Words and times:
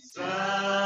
Santa 0.00 0.85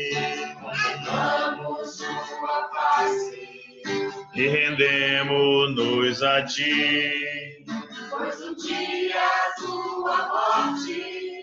e 4.33 4.47
rendemos-nos 4.47 6.23
a 6.23 6.45
ti. 6.45 7.65
Pois 8.09 8.41
um 8.41 8.55
dia 8.55 9.53
tua 9.57 10.27
morte 10.27 11.41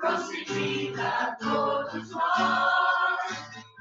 crucifica 0.00 1.36
todos 1.40 2.10
nós 2.10 3.20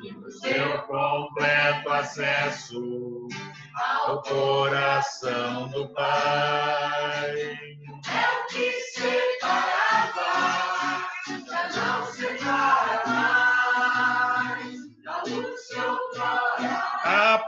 e 0.04 0.12
nos 0.12 0.40
deu 0.42 0.82
completo 0.84 1.90
acesso 1.90 3.28
ao 3.76 4.22
coração 4.24 5.70
do 5.70 5.88
Pai. 5.94 6.99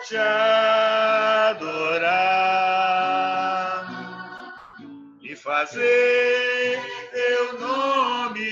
te 0.06 0.16
adorar 0.16 1.58
e 5.22 5.36
fazer 5.36 6.80
teu 7.12 7.58
nome 7.58 8.47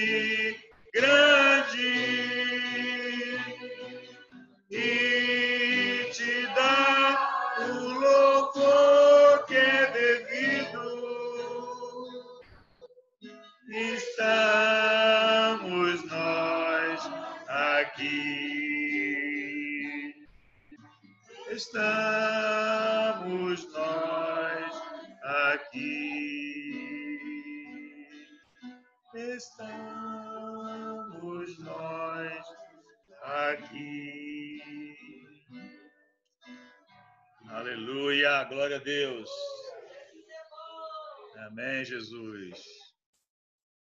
Amém, 41.44 41.84
Jesus. 41.84 42.58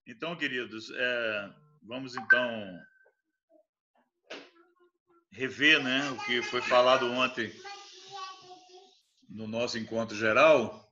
Então, 0.06 0.34
queridos, 0.34 0.90
é, 0.90 1.50
vamos 1.82 2.16
então 2.16 2.80
rever 5.30 5.82
né, 5.82 6.10
o 6.10 6.24
que 6.24 6.42
foi 6.42 6.62
falado 6.62 7.10
ontem 7.10 7.52
no 9.28 9.46
nosso 9.46 9.78
encontro 9.78 10.16
geral 10.16 10.90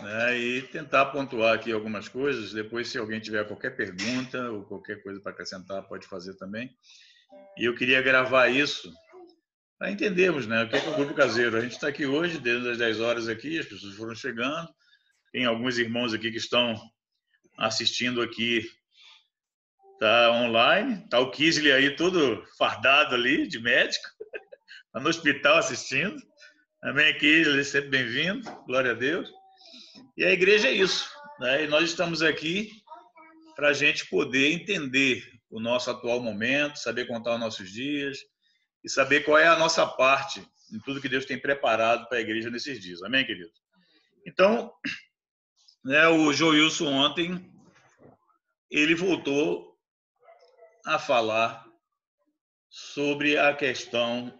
né, 0.00 0.38
e 0.38 0.62
tentar 0.62 1.06
pontuar 1.06 1.54
aqui 1.54 1.70
algumas 1.72 2.08
coisas. 2.08 2.52
Depois, 2.54 2.88
se 2.88 2.96
alguém 2.96 3.20
tiver 3.20 3.46
qualquer 3.46 3.76
pergunta 3.76 4.50
ou 4.50 4.64
qualquer 4.64 5.02
coisa 5.02 5.20
para 5.20 5.32
acrescentar, 5.32 5.86
pode 5.86 6.06
fazer 6.06 6.34
também. 6.36 6.74
E 7.58 7.64
eu 7.64 7.74
queria 7.74 8.00
gravar 8.00 8.48
isso 8.48 8.90
para 9.78 9.90
entendermos 9.90 10.46
né, 10.46 10.62
o 10.62 10.68
que 10.70 10.76
é, 10.76 10.80
que 10.80 10.86
é 10.86 10.90
o 10.90 10.96
Grupo 10.96 11.12
Caseiro. 11.12 11.58
A 11.58 11.60
gente 11.60 11.72
está 11.72 11.88
aqui 11.88 12.06
hoje, 12.06 12.38
desde 12.38 12.70
as 12.70 12.78
10 12.78 13.00
horas 13.00 13.28
aqui, 13.28 13.58
as 13.58 13.66
pessoas 13.66 13.94
foram 13.94 14.14
chegando. 14.14 14.74
Tem 15.34 15.46
alguns 15.46 15.78
irmãos 15.78 16.14
aqui 16.14 16.30
que 16.30 16.38
estão 16.38 16.80
assistindo 17.58 18.22
aqui 18.22 18.64
tá 19.98 20.30
online, 20.30 21.04
tá 21.08 21.18
o 21.18 21.32
Kisley 21.32 21.72
aí 21.72 21.96
todo 21.96 22.46
fardado 22.56 23.16
ali 23.16 23.44
de 23.48 23.58
médico, 23.58 24.04
tá 24.92 25.00
no 25.00 25.08
hospital 25.08 25.56
assistindo. 25.56 26.16
Amém, 26.84 27.18
Kisley, 27.18 27.64
sempre 27.64 27.90
bem-vindo, 27.90 28.48
glória 28.64 28.92
a 28.92 28.94
Deus. 28.94 29.28
E 30.16 30.24
a 30.24 30.30
igreja 30.30 30.68
é 30.68 30.72
isso, 30.72 31.10
né? 31.40 31.64
E 31.64 31.66
nós 31.66 31.90
estamos 31.90 32.22
aqui 32.22 32.70
para 33.56 33.70
a 33.70 33.72
gente 33.72 34.08
poder 34.08 34.52
entender 34.52 35.28
o 35.50 35.58
nosso 35.58 35.90
atual 35.90 36.20
momento, 36.20 36.78
saber 36.78 37.08
contar 37.08 37.34
os 37.34 37.40
nossos 37.40 37.72
dias 37.72 38.18
e 38.84 38.88
saber 38.88 39.24
qual 39.24 39.36
é 39.36 39.48
a 39.48 39.58
nossa 39.58 39.84
parte 39.84 40.46
em 40.72 40.78
tudo 40.78 41.00
que 41.00 41.08
Deus 41.08 41.24
tem 41.24 41.40
preparado 41.40 42.08
para 42.08 42.18
a 42.18 42.20
igreja 42.20 42.50
nesses 42.50 42.80
dias. 42.80 43.02
Amém, 43.02 43.26
querido? 43.26 43.50
Então, 44.24 44.72
né, 45.84 46.08
o 46.08 46.32
Joilson 46.32 46.86
ontem 46.86 47.52
ele 48.70 48.94
voltou 48.94 49.78
a 50.86 50.98
falar 50.98 51.64
sobre 52.68 53.38
a 53.38 53.54
questão 53.54 54.32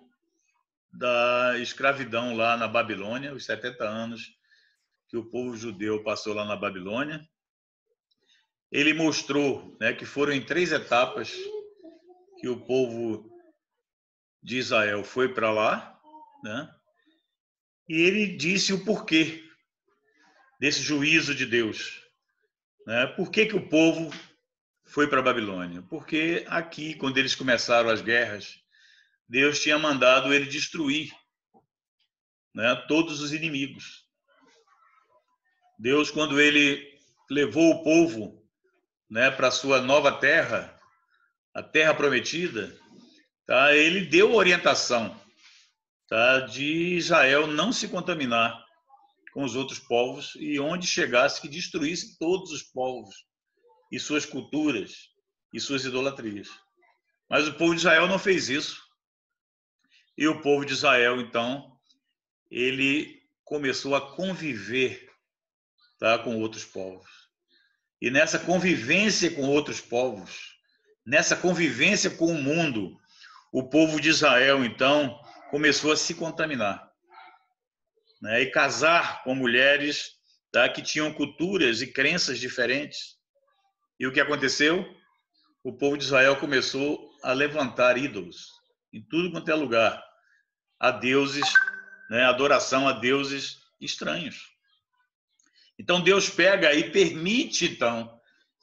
da 0.91 1.59
escravidão 1.59 2.35
lá 2.35 2.57
na 2.57 2.67
Babilônia, 2.67 3.35
os 3.35 3.45
70 3.45 3.85
anos 3.85 4.37
que 5.09 5.17
o 5.17 5.25
povo 5.25 5.57
judeu 5.57 6.03
passou 6.03 6.35
lá 6.35 6.45
na 6.45 6.57
Babilônia. 6.57 7.29
Ele 8.73 8.95
mostrou 8.95 9.77
né, 9.81 9.93
que 9.93 10.05
foram 10.05 10.33
em 10.33 10.45
três 10.45 10.73
etapas 10.73 11.33
que 12.41 12.49
o 12.49 12.61
povo 12.61 13.31
de 14.43 14.59
Israel 14.59 15.05
foi 15.05 15.33
para 15.33 15.51
lá, 15.51 16.01
né? 16.43 16.75
E 17.89 18.01
ele 18.01 18.37
disse 18.37 18.73
o 18.73 18.85
porquê 18.85 19.44
desse 20.59 20.83
juízo 20.83 21.35
de 21.35 21.47
Deus. 21.47 22.03
Né? 22.87 23.07
Por 23.09 23.31
que, 23.31 23.47
que 23.47 23.57
o 23.57 23.69
povo 23.69 24.13
foi 24.85 25.09
para 25.09 25.21
a 25.21 25.23
Babilônia? 25.23 25.83
Porque 25.83 26.45
aqui, 26.49 26.95
quando 26.95 27.19
eles 27.19 27.35
começaram 27.35 27.89
as 27.89 28.01
guerras, 28.01 28.59
Deus 29.29 29.61
tinha 29.61 29.79
mandado 29.79 30.33
ele 30.33 30.47
destruir 30.47 31.13
né, 32.55 32.75
todos 32.87 33.21
os 33.21 33.33
inimigos. 33.33 34.05
Deus, 35.79 36.11
quando 36.11 36.41
ele 36.41 36.87
levou 37.31 37.71
o 37.73 37.83
povo 37.83 38.47
né, 39.11 39.31
para 39.31 39.51
sua 39.51 39.81
nova 39.81 40.13
terra, 40.13 40.79
a 41.53 41.63
terra 41.63 41.95
prometida, 41.95 42.77
tá, 43.47 43.75
ele 43.75 44.03
deu 44.03 44.35
orientação 44.35 45.21
tá, 46.09 46.41
de 46.41 46.97
Israel 46.97 47.47
não 47.47 47.73
se 47.73 47.89
contaminar 47.89 48.64
com 49.35 49.43
os 49.43 49.57
outros 49.57 49.81
povos 49.81 50.37
e 50.37 50.61
onde 50.61 50.87
chegasse 50.87 51.41
que 51.41 51.49
destruísse 51.49 52.17
todos 52.19 52.53
os 52.53 52.63
povos 52.63 53.27
e 53.91 53.99
suas 53.99 54.25
culturas 54.25 55.11
e 55.53 55.59
suas 55.59 55.85
idolatrias. 55.85 56.49
Mas 57.29 57.49
o 57.49 57.55
povo 57.55 57.75
de 57.75 57.81
Israel 57.81 58.07
não 58.07 58.19
fez 58.19 58.49
isso. 58.49 58.81
E 60.17 60.29
o 60.29 60.41
povo 60.41 60.65
de 60.65 60.73
Israel, 60.73 61.21
então, 61.21 61.77
ele 62.49 63.21
começou 63.45 63.97
a 63.97 64.15
conviver 64.15 65.11
tá, 65.99 66.17
com 66.17 66.41
outros 66.41 66.65
povos. 66.65 67.11
E 68.01 68.13
nessa 68.13 68.39
convivência 68.39 69.35
com 69.35 69.49
outros 69.49 69.81
povos, 69.81 70.57
nessa 71.05 71.35
convivência 71.35 72.09
com 72.09 72.27
o 72.27 72.41
mundo, 72.41 72.97
o 73.53 73.69
povo 73.69 74.01
de 74.01 74.11
Israel, 74.11 74.65
então, 74.65 75.21
começou 75.51 75.91
a 75.91 75.97
se 75.97 76.15
contaminar 76.15 76.94
né, 78.25 78.41
e 78.41 78.51
casar 78.51 79.23
com 79.23 79.35
mulheres 79.35 80.13
tá, 80.51 80.67
que 80.67 80.81
tinham 80.81 81.13
culturas 81.13 81.83
e 81.83 81.87
crenças 81.87 82.39
diferentes. 82.39 83.19
E 84.01 84.07
o 84.07 84.13
que 84.13 84.19
aconteceu? 84.19 84.83
O 85.63 85.75
povo 85.75 85.99
de 85.99 86.05
Israel 86.05 86.37
começou 86.37 87.13
a 87.23 87.35
levantar 87.35 87.99
ídolos 87.99 88.49
em 88.91 89.03
tudo 89.03 89.31
quanto 89.31 89.51
é 89.51 89.55
lugar, 89.55 90.03
a 90.81 90.91
deuses, 90.91 91.53
né, 92.09 92.25
adoração 92.25 92.89
a 92.89 92.93
deuses 92.93 93.59
estranhos. 93.79 94.55
Então 95.79 96.01
Deus 96.01 96.31
pega 96.31 96.73
e 96.73 96.91
permite 96.91 97.67
então 97.67 98.19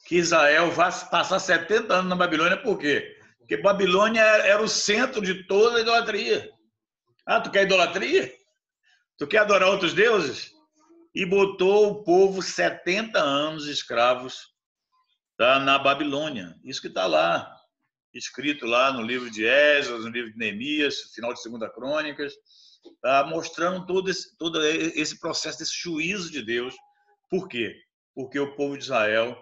que 0.06 0.16
Israel 0.16 0.72
vá 0.72 0.90
passar 0.90 1.38
70 1.38 1.94
anos 1.94 2.08
na 2.08 2.16
Babilônia, 2.16 2.56
por 2.56 2.78
quê? 2.78 3.16
Porque 3.38 3.56
Babilônia 3.58 4.22
era 4.22 4.60
o 4.60 4.68
centro 4.68 5.22
de 5.22 5.44
toda 5.44 5.78
a 5.78 5.80
idolatria. 5.82 6.50
Ah, 7.24 7.40
tu 7.40 7.50
quer 7.50 7.62
idolatria? 7.62 8.41
Tu 9.18 9.26
quer 9.26 9.38
adorar 9.38 9.68
outros 9.68 9.94
deuses? 9.94 10.52
E 11.14 11.26
botou 11.26 11.90
o 11.90 12.04
povo 12.04 12.40
70 12.40 13.18
anos 13.18 13.66
escravos 13.66 14.48
tá, 15.36 15.58
na 15.58 15.78
Babilônia. 15.78 16.58
Isso 16.64 16.80
que 16.80 16.88
está 16.88 17.06
lá, 17.06 17.54
escrito 18.14 18.66
lá 18.66 18.92
no 18.92 19.02
livro 19.02 19.30
de 19.30 19.44
Esdras, 19.44 20.04
no 20.04 20.10
livro 20.10 20.32
de 20.32 20.38
Neemias, 20.38 21.12
final 21.14 21.32
de 21.32 21.42
Segunda 21.42 21.68
Crônicas, 21.68 22.34
tá, 23.00 23.24
mostrando 23.24 23.86
todo 23.86 24.10
esse, 24.10 24.36
todo 24.36 24.64
esse 24.64 25.18
processo 25.18 25.58
desse 25.58 25.76
juízo 25.78 26.30
de 26.30 26.42
Deus. 26.42 26.74
Por 27.28 27.48
quê? 27.48 27.76
Porque 28.14 28.38
o 28.38 28.54
povo 28.54 28.76
de 28.76 28.84
Israel 28.84 29.36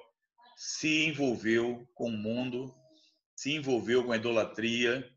se 0.57 1.07
envolveu 1.07 1.89
com 1.95 2.09
o 2.09 2.17
mundo, 2.17 2.75
se 3.35 3.55
envolveu 3.55 4.05
com 4.05 4.13
a 4.13 4.17
idolatria, 4.17 5.09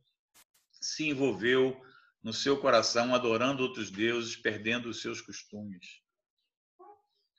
se 0.79 1.09
envolveu 1.09 1.79
no 2.23 2.31
seu 2.31 2.57
coração, 2.57 3.13
adorando 3.13 3.63
outros 3.63 3.91
deuses, 3.91 4.35
perdendo 4.35 4.87
os 4.89 5.01
seus 5.01 5.19
costumes. 5.19 6.01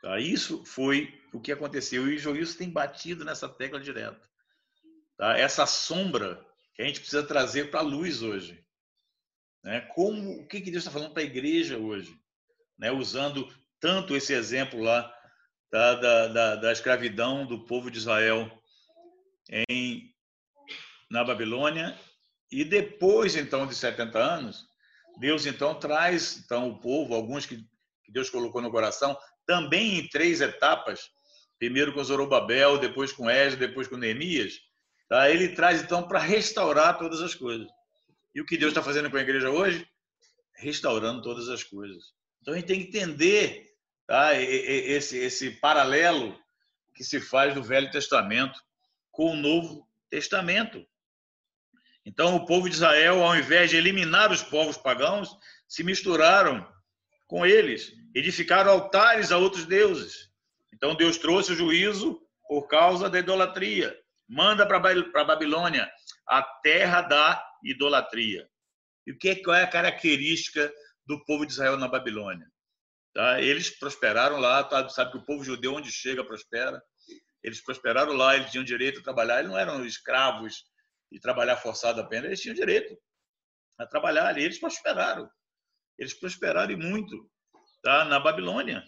Tá? 0.01 0.21
Isso 0.21 0.63
foi 0.67 1.19
o 1.33 1.41
que 1.41 1.51
aconteceu. 1.51 2.07
E 2.07 2.17
o 2.17 2.19
Joilson 2.19 2.59
tem 2.59 2.71
batido 2.71 3.25
nessa 3.25 3.49
tecla 3.49 3.81
direto. 3.81 4.29
Tá? 5.17 5.39
Essa 5.39 5.65
sombra 5.65 6.45
que 6.75 6.83
a 6.83 6.85
gente 6.87 7.01
precisa 7.01 7.23
trazer 7.23 7.71
para 7.71 7.81
a 7.81 7.83
luz 7.83 8.21
hoje. 8.21 8.63
Né? 9.63 9.81
Como, 9.81 10.43
o 10.43 10.47
que, 10.47 10.61
que 10.61 10.71
Deus 10.71 10.83
está 10.83 10.91
falando 10.91 11.15
para 11.15 11.23
a 11.23 11.27
igreja 11.27 11.79
hoje? 11.79 12.21
Né? 12.79 12.93
Usando 12.93 13.49
tanto 13.81 14.15
esse 14.15 14.35
exemplo 14.35 14.83
lá 14.83 15.11
tá? 15.71 15.95
da, 15.95 16.29
da, 16.29 16.57
da 16.57 16.73
escravidão 16.73 17.47
do 17.47 17.65
povo 17.65 17.91
de 17.91 17.97
Israel 17.97 18.63
em, 19.71 20.15
na 21.11 21.25
Babilônia 21.25 21.99
e 22.51 22.63
depois, 22.63 23.35
então, 23.37 23.67
de 23.67 23.75
70 23.75 24.19
anos, 24.19 24.67
Deus 25.19 25.47
então 25.47 25.75
traz 25.75 26.43
então 26.45 26.69
o 26.69 26.79
povo, 26.79 27.15
alguns 27.15 27.47
que, 27.47 27.65
Deus 28.09 28.31
colocou 28.31 28.63
no 28.63 28.71
coração, 28.71 29.19
também 29.45 29.99
em 29.99 30.09
três 30.09 30.41
etapas, 30.41 31.11
primeiro 31.59 31.93
com 31.93 32.05
Zorobabel, 32.05 32.79
depois 32.79 33.13
com 33.13 33.29
Esdras, 33.29 33.69
depois 33.69 33.89
com 33.89 33.97
Neemias, 33.97 34.55
tá? 35.09 35.29
ele 35.29 35.49
traz 35.49 35.83
então 35.83 36.07
para 36.07 36.21
restaurar 36.21 36.97
todas 36.97 37.21
as 37.21 37.35
coisas. 37.35 37.67
E 38.35 38.41
o 38.41 38.47
que 38.47 38.57
Deus 38.57 38.71
está 38.71 38.83
fazendo 38.83 39.11
com 39.11 39.17
a 39.17 39.23
igreja 39.23 39.51
hoje? 39.51 39.89
Restaurando 40.57 41.23
todas 41.23 41.49
as 41.49 41.63
coisas. 41.63 42.13
Então 42.41 42.55
a 42.55 42.57
gente 42.57 42.67
tem 42.67 42.81
que 42.81 42.89
entender 42.89 43.73
tá? 44.07 44.35
esse, 44.41 45.19
esse 45.19 45.51
paralelo 45.53 46.39
que 46.95 47.03
se 47.03 47.21
faz 47.21 47.55
do 47.55 47.63
Velho 47.63 47.91
Testamento 47.91 48.61
com 49.11 49.33
o 49.33 49.37
Novo 49.37 49.89
Testamento. 50.11 50.87
Então, 52.05 52.37
o 52.37 52.45
povo 52.45 52.69
de 52.69 52.75
Israel, 52.75 53.23
ao 53.23 53.37
invés 53.37 53.71
de 53.71 53.77
eliminar 53.77 54.31
os 54.31 54.43
povos 54.43 54.77
pagãos, 54.77 55.31
se 55.67 55.83
misturaram 55.83 56.67
com 57.27 57.47
eles, 57.47 57.93
edificaram 58.15 58.71
altares 58.71 59.33
a 59.33 59.39
outros 59.39 59.65
deuses. 59.65 60.31
Então, 60.73 60.95
Deus 60.95 61.17
trouxe 61.17 61.53
o 61.53 61.57
juízo 61.57 62.21
por 62.47 62.67
causa 62.69 63.09
da 63.09 63.19
idolatria. 63.19 63.97
Manda 64.29 64.67
para 64.67 64.77
a 64.77 65.25
Babilônia 65.25 65.91
a 66.27 66.43
terra 66.43 67.03
da 67.03 67.43
idolatria. 67.63 68.47
E 69.07 69.13
o 69.13 69.19
que 69.19 69.31
é, 69.31 69.35
qual 69.37 69.57
é 69.57 69.63
a 69.63 69.71
característica 69.71 70.73
do 71.07 71.23
povo 71.25 71.47
de 71.47 71.53
Israel 71.53 71.77
na 71.77 71.89
Babilônia? 71.89 72.47
Tá? 73.15 73.41
Eles 73.41 73.71
prosperaram 73.71 74.39
lá, 74.39 74.63
tá? 74.65 74.89
sabe 74.89 75.13
que 75.13 75.19
o 75.19 75.25
povo 75.25 75.45
judeu, 75.45 75.75
onde 75.75 75.91
chega, 75.91 76.25
prospera. 76.25 76.83
Eles 77.43 77.63
prosperaram 77.63 78.13
lá, 78.13 78.37
eles 78.37 78.51
tinham 78.51 78.65
direito 78.65 79.01
a 79.01 79.03
trabalhar, 79.03 79.39
eles 79.39 79.51
não 79.51 79.59
eram 79.59 79.85
escravos 79.85 80.65
e 81.15 81.21
trabalhar 81.21 81.57
forçado 81.57 82.01
apenas, 82.01 82.27
eles 82.27 82.41
tinham 82.41 82.57
direito 82.57 82.99
a 83.79 83.87
trabalhar 83.87 84.27
ali. 84.27 84.43
Eles 84.43 84.59
prosperaram. 84.59 85.31
Eles 85.97 86.13
prosperaram 86.13 86.73
e 86.73 86.77
muito 86.77 87.31
tá? 87.85 88.05
na 88.05 88.19
Babilônia. 88.19 88.83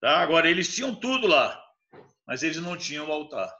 Tá? 0.00 0.20
Agora, 0.20 0.48
eles 0.48 0.72
tinham 0.72 0.94
tudo 0.94 1.26
lá, 1.26 1.60
mas 2.24 2.44
eles 2.44 2.58
não 2.58 2.76
tinham 2.76 3.08
o 3.08 3.12
altar. 3.12 3.52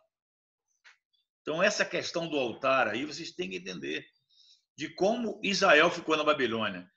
Então, 1.41 1.61
essa 1.61 1.85
questão 1.85 2.29
do 2.29 2.39
altar 2.39 2.87
aí, 2.87 3.05
vocês 3.05 3.33
têm 3.33 3.51
que 3.51 3.57
entender 3.57 4.07
de 4.79 4.95
como 4.95 5.41
Israel 5.43 5.91
ficou 5.91 6.17
na 6.17 6.23
Babilônia. 6.23 6.89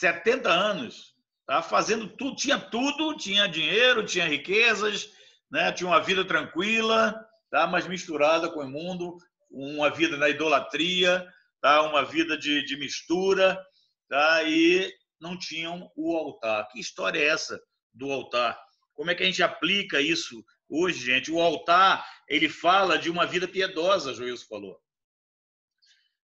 70 0.00 0.48
anos, 0.50 1.14
tá? 1.46 1.60
fazendo 1.60 2.08
tudo, 2.16 2.36
tinha 2.36 2.58
tudo, 2.58 3.14
tinha 3.18 3.46
dinheiro, 3.46 4.06
tinha 4.06 4.26
riquezas, 4.26 5.10
né? 5.50 5.70
tinha 5.72 5.88
uma 5.88 6.00
vida 6.00 6.24
tranquila, 6.24 7.14
tá? 7.50 7.66
mas 7.66 7.86
misturada 7.86 8.50
com 8.50 8.60
o 8.60 8.70
mundo, 8.70 9.18
uma 9.50 9.90
vida 9.90 10.16
na 10.16 10.28
idolatria, 10.28 11.26
tá? 11.60 11.82
uma 11.82 12.04
vida 12.04 12.36
de, 12.36 12.64
de 12.64 12.76
mistura, 12.76 13.60
tá? 14.08 14.42
e 14.44 14.92
não 15.20 15.38
tinham 15.38 15.90
o 15.96 16.16
altar. 16.16 16.68
Que 16.68 16.80
história 16.80 17.18
é 17.18 17.26
essa 17.26 17.60
do 17.92 18.10
altar? 18.10 18.58
Como 18.94 19.10
é 19.10 19.14
que 19.14 19.22
a 19.22 19.26
gente 19.26 19.42
aplica 19.42 20.00
isso 20.00 20.44
hoje, 20.68 21.04
gente? 21.04 21.30
O 21.30 21.40
altar, 21.40 22.04
ele 22.28 22.48
fala 22.48 22.98
de 22.98 23.10
uma 23.10 23.26
vida 23.26 23.46
piedosa, 23.46 24.14
Joilson 24.14 24.46
falou. 24.46 24.80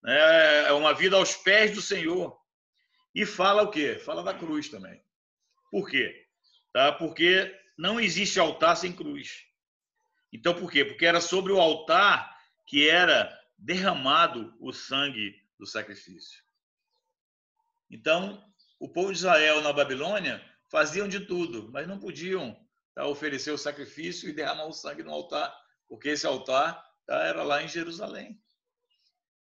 É, 0.06 0.66
é 0.68 0.74
uma 0.74 0.94
vida 0.94 1.16
aos 1.16 1.36
pés 1.36 1.74
do 1.74 1.82
Senhor. 1.82 2.38
E 3.16 3.26
fala 3.26 3.62
o 3.62 3.70
quê? 3.70 3.96
Fala 3.96 4.24
da 4.24 4.34
cruz 4.34 4.70
também. 4.70 5.02
Por 5.70 5.90
quê? 5.90 6.26
Tá? 6.74 6.92
Porque 6.92 7.56
não 7.78 8.00
existe 8.00 8.40
altar 8.40 8.76
sem 8.76 8.92
cruz. 8.92 9.44
Então, 10.32 10.54
por 10.54 10.72
quê? 10.72 10.84
Porque 10.84 11.06
era 11.06 11.22
sobre 11.22 11.52
o 11.52 11.60
altar 11.60 12.33
que 12.66 12.88
era 12.88 13.32
derramado 13.58 14.56
o 14.60 14.72
sangue 14.72 15.36
do 15.58 15.66
sacrifício. 15.66 16.44
Então, 17.90 18.44
o 18.80 18.90
povo 18.90 19.12
de 19.12 19.18
Israel 19.20 19.62
na 19.62 19.72
Babilônia 19.72 20.44
faziam 20.70 21.08
de 21.08 21.22
tudo, 21.22 21.70
mas 21.72 21.88
não 21.88 22.00
podiam 22.00 22.58
tá, 22.96 23.06
oferecer 23.06 23.52
o 23.52 23.58
sacrifício 23.58 24.30
e 24.30 24.34
derramar 24.34 24.66
o 24.66 24.74
sangue 24.74 25.04
no 25.04 25.12
altar, 25.12 25.56
porque 25.88 26.10
esse 26.10 26.26
altar 26.26 26.84
tá, 27.06 27.24
era 27.24 27.44
lá 27.44 27.62
em 27.62 27.68
Jerusalém. 27.68 28.42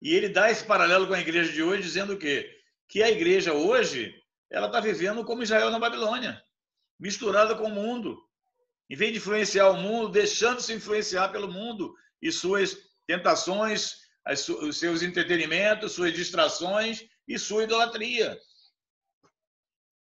E 0.01 0.13
ele 0.13 0.29
dá 0.29 0.51
esse 0.51 0.63
paralelo 0.63 1.07
com 1.07 1.13
a 1.13 1.19
igreja 1.19 1.51
de 1.51 1.63
hoje, 1.63 1.81
dizendo 1.81 2.13
o 2.13 2.19
quê? 2.19 2.55
que 2.87 3.01
a 3.03 3.09
igreja 3.09 3.53
hoje 3.53 4.13
ela 4.49 4.67
está 4.67 4.79
vivendo 4.79 5.23
como 5.25 5.43
Israel 5.43 5.69
na 5.71 5.79
Babilônia, 5.79 6.41
misturada 6.99 7.55
com 7.55 7.65
o 7.65 7.71
mundo. 7.71 8.21
Em 8.89 8.95
vez 8.95 9.11
de 9.11 9.17
influenciar 9.17 9.69
o 9.69 9.77
mundo, 9.77 10.09
deixando-se 10.09 10.73
influenciar 10.73 11.29
pelo 11.29 11.51
mundo 11.51 11.95
e 12.21 12.31
suas 12.31 12.77
tentações, 13.07 13.97
os 14.61 14.79
seus 14.79 15.01
entretenimentos, 15.01 15.93
suas 15.93 16.13
distrações 16.13 17.05
e 17.27 17.37
sua 17.37 17.63
idolatria. 17.63 18.37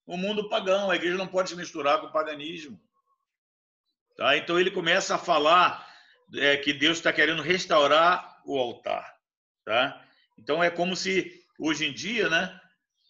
O 0.06 0.16
mundo 0.16 0.48
pagão, 0.48 0.90
a 0.90 0.96
igreja 0.96 1.16
não 1.16 1.28
pode 1.28 1.50
se 1.50 1.56
misturar 1.56 2.00
com 2.00 2.06
o 2.06 2.12
paganismo. 2.12 2.80
Tá? 4.16 4.36
Então 4.36 4.58
ele 4.58 4.70
começa 4.70 5.14
a 5.14 5.18
falar 5.18 5.88
é, 6.34 6.56
que 6.56 6.72
Deus 6.72 6.98
está 6.98 7.12
querendo 7.12 7.42
restaurar 7.42 8.42
o 8.44 8.58
altar. 8.58 9.16
Tá? 9.64 10.04
Então 10.36 10.62
é 10.62 10.70
como 10.70 10.96
se 10.96 11.40
hoje 11.58 11.86
em 11.86 11.92
dia, 11.92 12.28
né, 12.28 12.60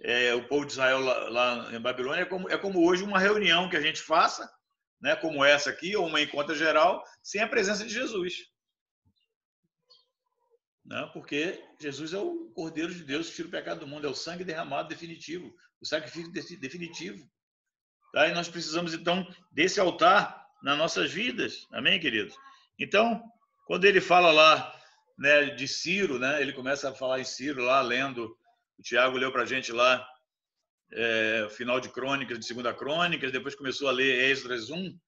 é, 0.03 0.35
o 0.35 0.47
povo 0.47 0.65
de 0.65 0.73
Israel 0.73 1.01
lá, 1.01 1.29
lá, 1.29 1.75
em 1.75 1.81
Babilônia 1.81 2.23
é 2.23 2.27
como, 2.27 2.51
é 2.51 2.57
como 2.57 2.87
hoje 2.87 3.03
uma 3.03 3.19
reunião 3.19 3.69
que 3.69 3.77
a 3.77 3.81
gente 3.81 4.01
faça, 4.01 4.51
né, 5.01 5.17
como 5.17 5.45
essa 5.45 5.71
aqui, 5.71 5.97
ou 5.97 6.07
uma 6.07 6.21
encontra 6.21 6.55
geral, 6.55 7.05
sem 7.23 7.41
a 7.41 7.49
presença 7.49 7.85
de 7.85 7.93
Jesus. 7.93 8.50
Né? 10.91 11.09
porque 11.13 11.63
Jesus 11.79 12.13
é 12.13 12.19
o 12.19 12.51
Cordeiro 12.53 12.93
de 12.93 13.05
Deus 13.05 13.29
que 13.29 13.37
tira 13.37 13.47
o 13.47 13.51
pecado 13.51 13.79
do 13.79 13.87
mundo, 13.87 14.09
é 14.09 14.11
o 14.11 14.15
sangue 14.15 14.43
derramado 14.43 14.89
definitivo, 14.89 15.55
o 15.81 15.87
sacrifício 15.87 16.33
definitivo. 16.59 17.31
Tá? 18.13 18.27
E 18.27 18.35
nós 18.35 18.49
precisamos, 18.49 18.93
então, 18.93 19.25
desse 19.53 19.79
altar 19.79 20.45
nas 20.61 20.77
nossas 20.77 21.13
vidas. 21.13 21.69
Amém, 21.71 22.01
queridos? 22.01 22.35
Então, 22.77 23.23
quando 23.67 23.85
ele 23.85 24.01
fala 24.01 24.33
lá 24.33 24.75
né, 25.17 25.51
de 25.51 25.69
Ciro, 25.69 26.19
né, 26.19 26.43
ele 26.43 26.53
começa 26.53 26.91
a 26.91 26.95
falar 26.95 27.21
em 27.21 27.25
Ciro 27.25 27.63
lá, 27.63 27.81
lendo 27.81 28.37
o 28.77 28.83
Tiago 28.83 29.17
leu 29.17 29.31
para 29.31 29.43
a 29.43 29.47
gente 29.47 29.71
lá 29.71 30.05
é, 30.93 31.47
final 31.51 31.79
de 31.79 31.89
Crônicas, 31.89 32.37
de 32.37 32.45
Segunda 32.45 32.75
Crônicas, 32.75 33.31
depois 33.31 33.55
começou 33.55 33.89
a 33.89 33.93
ler 33.93 34.29
Esdras 34.29 34.71
1, 34.71 34.99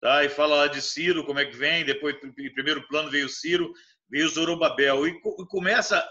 tá? 0.00 0.24
e 0.24 0.28
fala 0.28 0.54
lá 0.54 0.66
de 0.68 0.80
Ciro, 0.80 1.24
como 1.24 1.40
é 1.40 1.44
que 1.44 1.56
vem, 1.56 1.84
depois, 1.84 2.14
em 2.22 2.54
primeiro 2.54 2.86
plano, 2.86 3.10
veio 3.10 3.28
Ciro, 3.28 3.72
veio 4.12 4.28
Zorobabel, 4.28 5.08
e, 5.08 5.20
começa, 5.48 6.06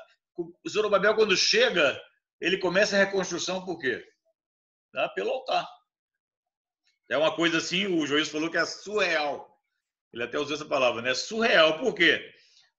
Zorobabel, 0.67 1.13
quando 1.13 1.37
chega, 1.37 2.01
ele 2.41 2.57
começa 2.57 2.95
a 2.95 2.99
reconstrução 2.99 3.63
por 3.63 3.77
quê? 3.77 4.03
Tá? 4.91 5.07
Pelo 5.09 5.29
altar. 5.29 5.69
É 7.07 7.15
uma 7.15 7.35
coisa 7.35 7.59
assim, 7.59 7.85
o 7.85 8.07
juiz 8.07 8.27
falou 8.27 8.49
que 8.49 8.57
é 8.57 8.65
surreal. 8.65 9.47
Ele 10.11 10.23
até 10.23 10.39
usou 10.39 10.55
essa 10.55 10.65
palavra, 10.65 11.01
né? 11.03 11.13
Surreal, 11.13 11.77
por 11.77 11.93
quê? 11.93 12.27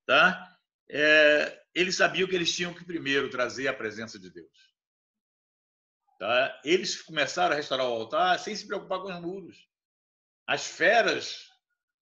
Tá? 0.04 0.44
É, 0.90 1.62
eles 1.72 1.96
sabiam 1.96 2.28
que 2.28 2.34
eles 2.34 2.54
tinham 2.54 2.74
que 2.74 2.84
primeiro 2.84 3.30
trazer 3.30 3.68
a 3.68 3.74
presença 3.74 4.18
de 4.18 4.28
Deus. 4.28 4.72
Tá? 6.18 6.60
Eles 6.64 7.00
começaram 7.00 7.52
a 7.52 7.56
restaurar 7.56 7.86
o 7.86 7.92
altar 7.92 8.38
sem 8.40 8.56
se 8.56 8.66
preocupar 8.66 9.00
com 9.00 9.12
os 9.12 9.20
muros. 9.20 9.68
As 10.48 10.66
feras 10.66 11.48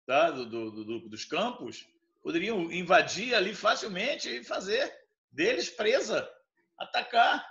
tá? 0.05 0.29
do, 0.29 0.45
do, 0.45 0.85
do, 0.85 1.09
dos 1.09 1.25
campos 1.25 1.83
poderiam 2.21 2.71
invadir 2.71 3.33
ali 3.33 3.53
facilmente 3.53 4.29
e 4.29 4.43
fazer 4.43 4.93
deles 5.31 5.69
presa, 5.69 6.27
atacar. 6.77 7.45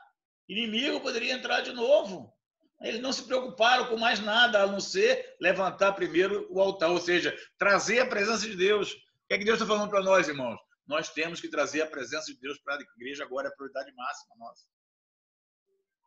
Inimigo 0.48 1.00
poderia 1.00 1.34
entrar 1.34 1.60
de 1.60 1.72
novo. 1.72 2.32
Eles 2.80 3.00
não 3.00 3.12
se 3.12 3.22
preocuparam 3.22 3.86
com 3.86 3.96
mais 3.96 4.20
nada 4.20 4.62
a 4.62 4.66
não 4.66 4.80
ser 4.80 5.36
levantar 5.40 5.92
primeiro 5.92 6.46
o 6.50 6.60
altar, 6.60 6.90
ou 6.90 7.00
seja, 7.00 7.36
trazer 7.58 8.00
a 8.00 8.06
presença 8.06 8.46
de 8.46 8.54
Deus. 8.54 8.92
O 8.92 9.28
que 9.28 9.34
é 9.34 9.38
que 9.38 9.44
Deus 9.44 9.60
está 9.60 9.66
falando 9.66 9.90
para 9.90 10.02
nós, 10.02 10.28
irmãos? 10.28 10.58
nós 10.86 11.10
temos 11.10 11.40
que 11.40 11.48
trazer 11.48 11.82
a 11.82 11.86
presença 11.86 12.32
de 12.32 12.38
Deus 12.38 12.58
para 12.58 12.76
a 12.76 12.80
igreja 12.80 13.24
agora, 13.24 13.48
é 13.48 13.50
a 13.50 13.54
prioridade 13.54 13.92
máxima 13.92 14.36
nossa. 14.36 14.64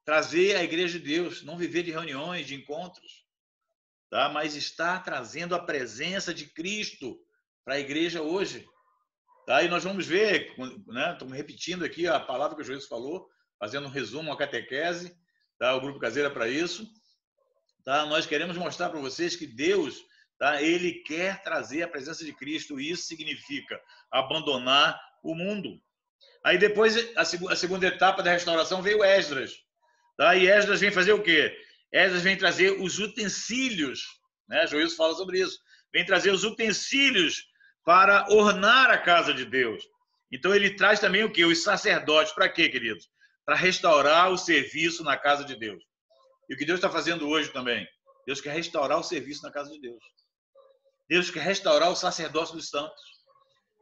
Trazer 0.06 0.56
a 0.56 0.64
igreja 0.64 0.98
de 0.98 1.06
Deus, 1.06 1.44
não 1.44 1.58
viver 1.58 1.84
de 1.84 1.92
reuniões, 1.92 2.48
de 2.48 2.56
encontros, 2.56 3.26
tá? 4.10 4.30
mas 4.30 4.56
estar 4.56 5.04
trazendo 5.04 5.54
a 5.54 5.64
presença 5.64 6.34
de 6.34 6.48
Cristo 6.48 7.20
para 7.70 7.76
a 7.76 7.80
igreja 7.80 8.24
hoje. 8.24 8.68
Tá? 9.46 9.62
E 9.62 9.68
nós 9.68 9.84
vamos 9.84 10.08
ver, 10.08 10.56
né? 10.88 11.14
estamos 11.14 11.38
repetindo 11.38 11.86
aqui 11.86 12.08
a 12.08 12.20
palavra 12.20 12.56
que 12.56 12.64
o 12.64 12.66
juiz 12.66 12.88
falou, 12.88 13.30
fazendo 13.60 13.86
um 13.86 13.92
resumo, 13.92 14.32
uma 14.32 14.38
catequese, 14.38 15.16
tá? 15.60 15.76
o 15.76 15.80
grupo 15.80 16.00
caseira 16.00 16.30
é 16.30 16.32
para 16.32 16.48
isso. 16.48 16.90
Tá? 17.86 18.08
Nós 18.08 18.26
queremos 18.26 18.58
mostrar 18.58 18.90
para 18.90 19.00
vocês 19.00 19.36
que 19.36 19.46
Deus 19.46 20.04
Tá? 20.40 20.62
Ele 20.62 20.94
quer 21.04 21.44
trazer 21.44 21.84
a 21.84 21.88
presença 21.88 22.24
de 22.24 22.32
Cristo 22.32 22.80
e 22.80 22.90
isso 22.90 23.04
significa 23.04 23.78
abandonar 24.10 24.98
o 25.22 25.36
mundo. 25.36 25.78
Aí 26.46 26.58
depois, 26.58 26.96
a, 27.18 27.56
segunda 27.56 27.86
etapa 27.86 28.24
da 28.24 28.32
restauração 28.32 28.82
veio 28.82 29.04
Esdras. 29.04 29.52
Tá? 30.18 30.38
E 30.38 30.48
Esdras 30.48 30.80
vem 30.80 30.92
fazer 30.92 31.12
o 31.12 31.22
quê? 31.22 31.54
Esdras 31.92 32.24
vem 32.24 32.38
trazer 32.38 32.72
os 32.82 33.00
utensílios, 33.00 34.02
né? 34.48 34.66
Joilson 34.66 34.96
fala 34.96 35.14
sobre 35.14 35.42
isso. 35.42 35.60
Vem 35.92 36.06
trazer 36.06 36.32
os 36.32 36.46
utensílios 36.46 37.50
para 37.86 38.28
ornar 38.30 38.90
a 38.90 38.98
casa 38.98 39.34
de 39.34 39.46
Deus. 39.46 39.84
Então 40.32 40.54
ele 40.54 40.76
traz 40.76 41.00
também 41.00 41.24
o 41.24 41.32
quê? 41.32 41.46
Os 41.46 41.64
sacerdotes. 41.64 42.34
Para 42.34 42.50
quê, 42.50 42.70
queridos? 42.70 43.10
Para 43.46 43.56
restaurar 43.56 44.32
o 44.32 44.38
serviço 44.38 45.04
na 45.04 45.18
casa 45.18 45.44
de 45.44 45.56
Deus. 45.56 45.84
E 46.50 46.54
o 46.54 46.58
que 46.58 46.66
Deus 46.66 46.78
está 46.78 46.90
fazendo 46.90 47.28
hoje 47.28 47.50
também? 47.50 47.88
Deus 48.26 48.42
quer 48.42 48.54
restaurar 48.54 49.00
o 49.00 49.04
serviço 49.04 49.44
na 49.44 49.52
casa 49.52 49.72
de 49.72 49.80
Deus. 49.80 50.04
Deus 51.10 51.32
quer 51.32 51.42
restaurar 51.42 51.90
o 51.90 51.96
sacerdócio 51.96 52.56
dos 52.56 52.70
santos. 52.70 53.02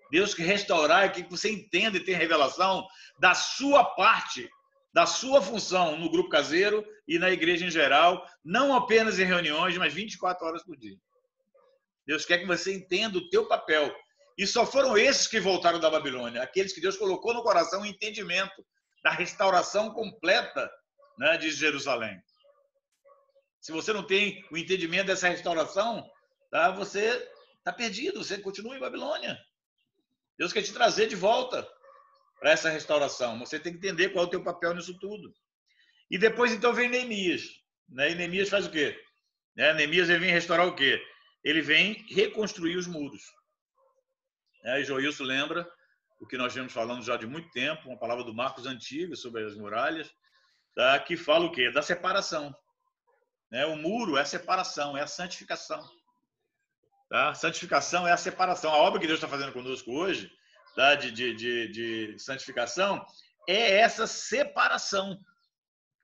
Deus 0.10 0.34
quer 0.34 0.44
restaurar 0.44 1.12
que 1.12 1.24
você 1.24 1.52
entenda 1.52 1.98
e 1.98 2.04
tenha 2.04 2.18
revelação 2.18 2.88
da 3.20 3.34
sua 3.34 3.84
parte, 3.84 4.50
da 4.94 5.06
sua 5.06 5.42
função 5.42 5.98
no 5.98 6.10
grupo 6.10 6.30
caseiro 6.30 6.86
e 7.08 7.20
na 7.20 7.30
igreja 7.30 7.66
em 7.66 7.70
geral, 7.70 8.26
não 8.44 8.74
apenas 8.74 9.20
em 9.20 9.26
reuniões, 9.26 9.78
mas 9.78 9.94
24 9.94 10.46
horas 10.46 10.64
por 10.64 10.78
dia. 10.78 10.98
Deus 12.08 12.26
quer 12.26 12.38
que 12.40 12.46
você 12.46 12.74
entenda 12.74 13.18
o 13.18 13.30
teu 13.30 13.46
papel. 13.46 13.94
E 14.38 14.48
só 14.48 14.66
foram 14.66 14.98
esses 14.98 15.28
que 15.28 15.40
voltaram 15.40 15.80
da 15.80 15.90
Babilônia, 15.90 16.42
aqueles 16.42 16.72
que 16.72 16.80
Deus 16.80 16.96
colocou 16.96 17.34
no 17.34 17.44
coração 17.44 17.82
o 17.82 17.86
entendimento 17.86 18.66
da 19.04 19.12
restauração 19.12 19.92
completa 19.92 20.72
né, 21.18 21.38
de 21.38 21.52
Jerusalém. 21.52 22.18
Se 23.60 23.72
você 23.72 23.92
não 23.92 24.04
tem 24.04 24.46
o 24.52 24.58
entendimento 24.58 25.08
dessa 25.08 25.28
restauração, 25.28 26.10
tá? 26.50 26.72
você 26.72 27.30
está 27.58 27.74
perdido, 27.74 28.24
você 28.24 28.38
continua 28.38 28.78
em 28.78 28.80
Babilônia. 28.80 29.38
Deus 30.38 30.54
quer 30.54 30.62
te 30.62 30.72
trazer 30.72 31.08
de 31.08 31.16
volta 31.16 31.68
para 32.40 32.52
essa 32.52 32.70
restauração. 32.70 33.40
Você 33.40 33.60
tem 33.60 33.74
que 33.74 33.80
entender 33.80 34.10
qual 34.10 34.26
é 34.26 34.28
o 34.28 34.32
teu 34.32 34.44
papel 34.44 34.74
nisso 34.76 34.98
tudo. 35.00 35.34
E 36.10 36.18
depois, 36.18 36.54
então, 36.54 36.74
vem 36.74 36.88
Neemias. 36.88 37.42
Né? 37.90 38.12
E 38.12 38.16
Neemias 38.16 38.50
faz 38.50 38.68
o 38.68 38.72
quê? 38.72 38.98
Né? 39.56 39.74
Neemias 39.74 40.08
vem 40.08 40.32
restaurar 40.32 40.68
o 40.68 40.76
quê? 40.76 41.02
Ele 41.48 41.62
vem 41.62 42.06
reconstruir 42.10 42.76
os 42.76 42.88
muros. 42.88 43.24
É, 44.66 44.82
e 44.82 44.84
Joilson 44.84 45.24
lembra 45.24 45.66
o 46.20 46.28
que 46.28 46.36
nós 46.38 46.54
vemos 46.54 46.74
falando 46.74 47.02
já 47.02 47.16
de 47.16 47.26
muito 47.26 47.50
tempo, 47.52 47.88
uma 47.88 47.98
palavra 47.98 48.26
do 48.26 48.34
Marcos 48.34 48.66
Antigo 48.66 49.16
sobre 49.16 49.46
as 49.46 49.56
muralhas, 49.56 50.14
tá? 50.76 51.00
que 51.00 51.16
fala 51.16 51.46
o 51.46 51.52
quê? 51.52 51.72
Da 51.72 51.82
separação. 51.82 52.54
Né? 53.50 53.66
O 53.66 53.78
muro 53.78 54.18
é 54.18 54.24
a 54.24 54.26
separação, 54.26 54.98
é 54.98 55.04
a 55.04 55.08
santificação. 55.08 55.90
Tá? 57.10 57.34
Santificação 57.34 58.06
é 58.06 58.12
a 58.12 58.18
separação. 58.18 58.74
A 58.74 58.80
obra 58.80 59.00
que 59.00 59.08
Deus 59.08 59.20
está 59.20 59.30
fazendo 59.30 59.54
conosco 59.54 59.90
hoje, 59.94 60.30
tá? 60.76 60.96
de, 60.96 61.14
de, 61.14 61.34
de, 61.34 61.68
de 61.70 62.20
santificação, 62.20 63.06
é 63.48 63.78
essa 63.80 64.06
separação. 64.06 65.18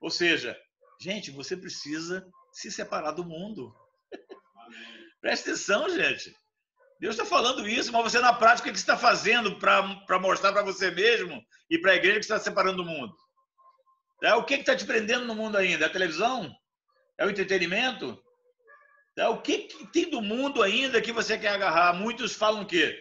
Ou 0.00 0.08
seja, 0.08 0.58
gente, 0.98 1.30
você 1.30 1.54
precisa 1.54 2.26
se 2.50 2.72
separar 2.72 3.10
do 3.10 3.26
mundo. 3.26 3.76
Presta 5.24 5.52
atenção, 5.52 5.88
gente. 5.88 6.36
Deus 7.00 7.16
está 7.16 7.24
falando 7.24 7.66
isso, 7.66 7.90
mas 7.90 8.02
você 8.02 8.20
na 8.20 8.34
prática, 8.34 8.68
o 8.68 8.72
que 8.72 8.78
está 8.78 8.94
fazendo 8.94 9.58
para 9.58 10.18
mostrar 10.20 10.52
para 10.52 10.62
você 10.62 10.90
mesmo 10.90 11.42
e 11.70 11.78
para 11.78 11.92
a 11.92 11.94
igreja 11.94 12.18
que 12.18 12.26
está 12.26 12.38
separando 12.38 12.82
do 12.82 12.84
mundo? 12.84 13.16
É, 14.22 14.34
o 14.34 14.44
que 14.44 14.52
está 14.52 14.76
te 14.76 14.84
prendendo 14.84 15.24
no 15.24 15.34
mundo 15.34 15.56
ainda? 15.56 15.86
É 15.86 15.88
a 15.88 15.92
televisão? 15.92 16.54
É 17.16 17.24
o 17.24 17.30
entretenimento? 17.30 18.22
Tá? 19.16 19.30
O 19.30 19.40
que, 19.40 19.60
que, 19.60 19.86
tem 19.92 20.10
do 20.10 20.20
mundo 20.20 20.62
ainda 20.62 21.00
que 21.00 21.10
você 21.10 21.38
quer 21.38 21.54
agarrar? 21.54 21.94
Muitos 21.94 22.34
falam 22.34 22.60
o 22.60 22.66
quê? 22.66 22.94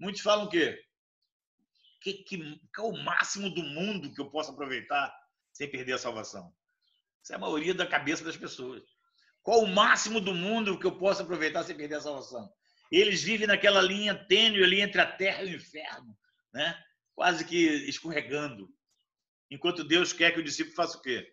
Muitos 0.00 0.20
falam 0.20 0.46
o 0.46 0.48
quê? 0.48 0.76
Que, 2.02 2.12
que, 2.24 2.38
que 2.38 2.80
é 2.80 2.82
o 2.82 3.04
máximo 3.04 3.48
do 3.50 3.62
mundo 3.62 4.12
que 4.12 4.20
eu 4.20 4.28
posso 4.28 4.50
aproveitar 4.50 5.14
sem 5.52 5.70
perder 5.70 5.92
a 5.92 5.98
salvação? 5.98 6.52
Essa 7.22 7.34
é 7.34 7.36
a 7.36 7.38
maioria 7.38 7.72
da 7.72 7.86
cabeça 7.86 8.24
das 8.24 8.36
pessoas. 8.36 8.82
Qual 9.48 9.62
o 9.62 9.66
máximo 9.66 10.20
do 10.20 10.34
mundo 10.34 10.78
que 10.78 10.84
eu 10.84 10.98
posso 10.98 11.22
aproveitar 11.22 11.62
sem 11.62 11.74
perder 11.74 11.94
a 11.94 12.00
salvação? 12.02 12.52
Eles 12.92 13.22
vivem 13.22 13.46
naquela 13.46 13.80
linha 13.80 14.14
tênue 14.14 14.62
ali 14.62 14.82
entre 14.82 15.00
a 15.00 15.10
terra 15.10 15.42
e 15.42 15.54
o 15.54 15.56
inferno, 15.56 16.14
né? 16.52 16.78
quase 17.14 17.46
que 17.46 17.56
escorregando. 17.88 18.68
Enquanto 19.50 19.82
Deus 19.82 20.12
quer 20.12 20.32
que 20.32 20.40
o 20.40 20.44
discípulo 20.44 20.76
faça 20.76 20.98
o 20.98 21.00
quê? 21.00 21.26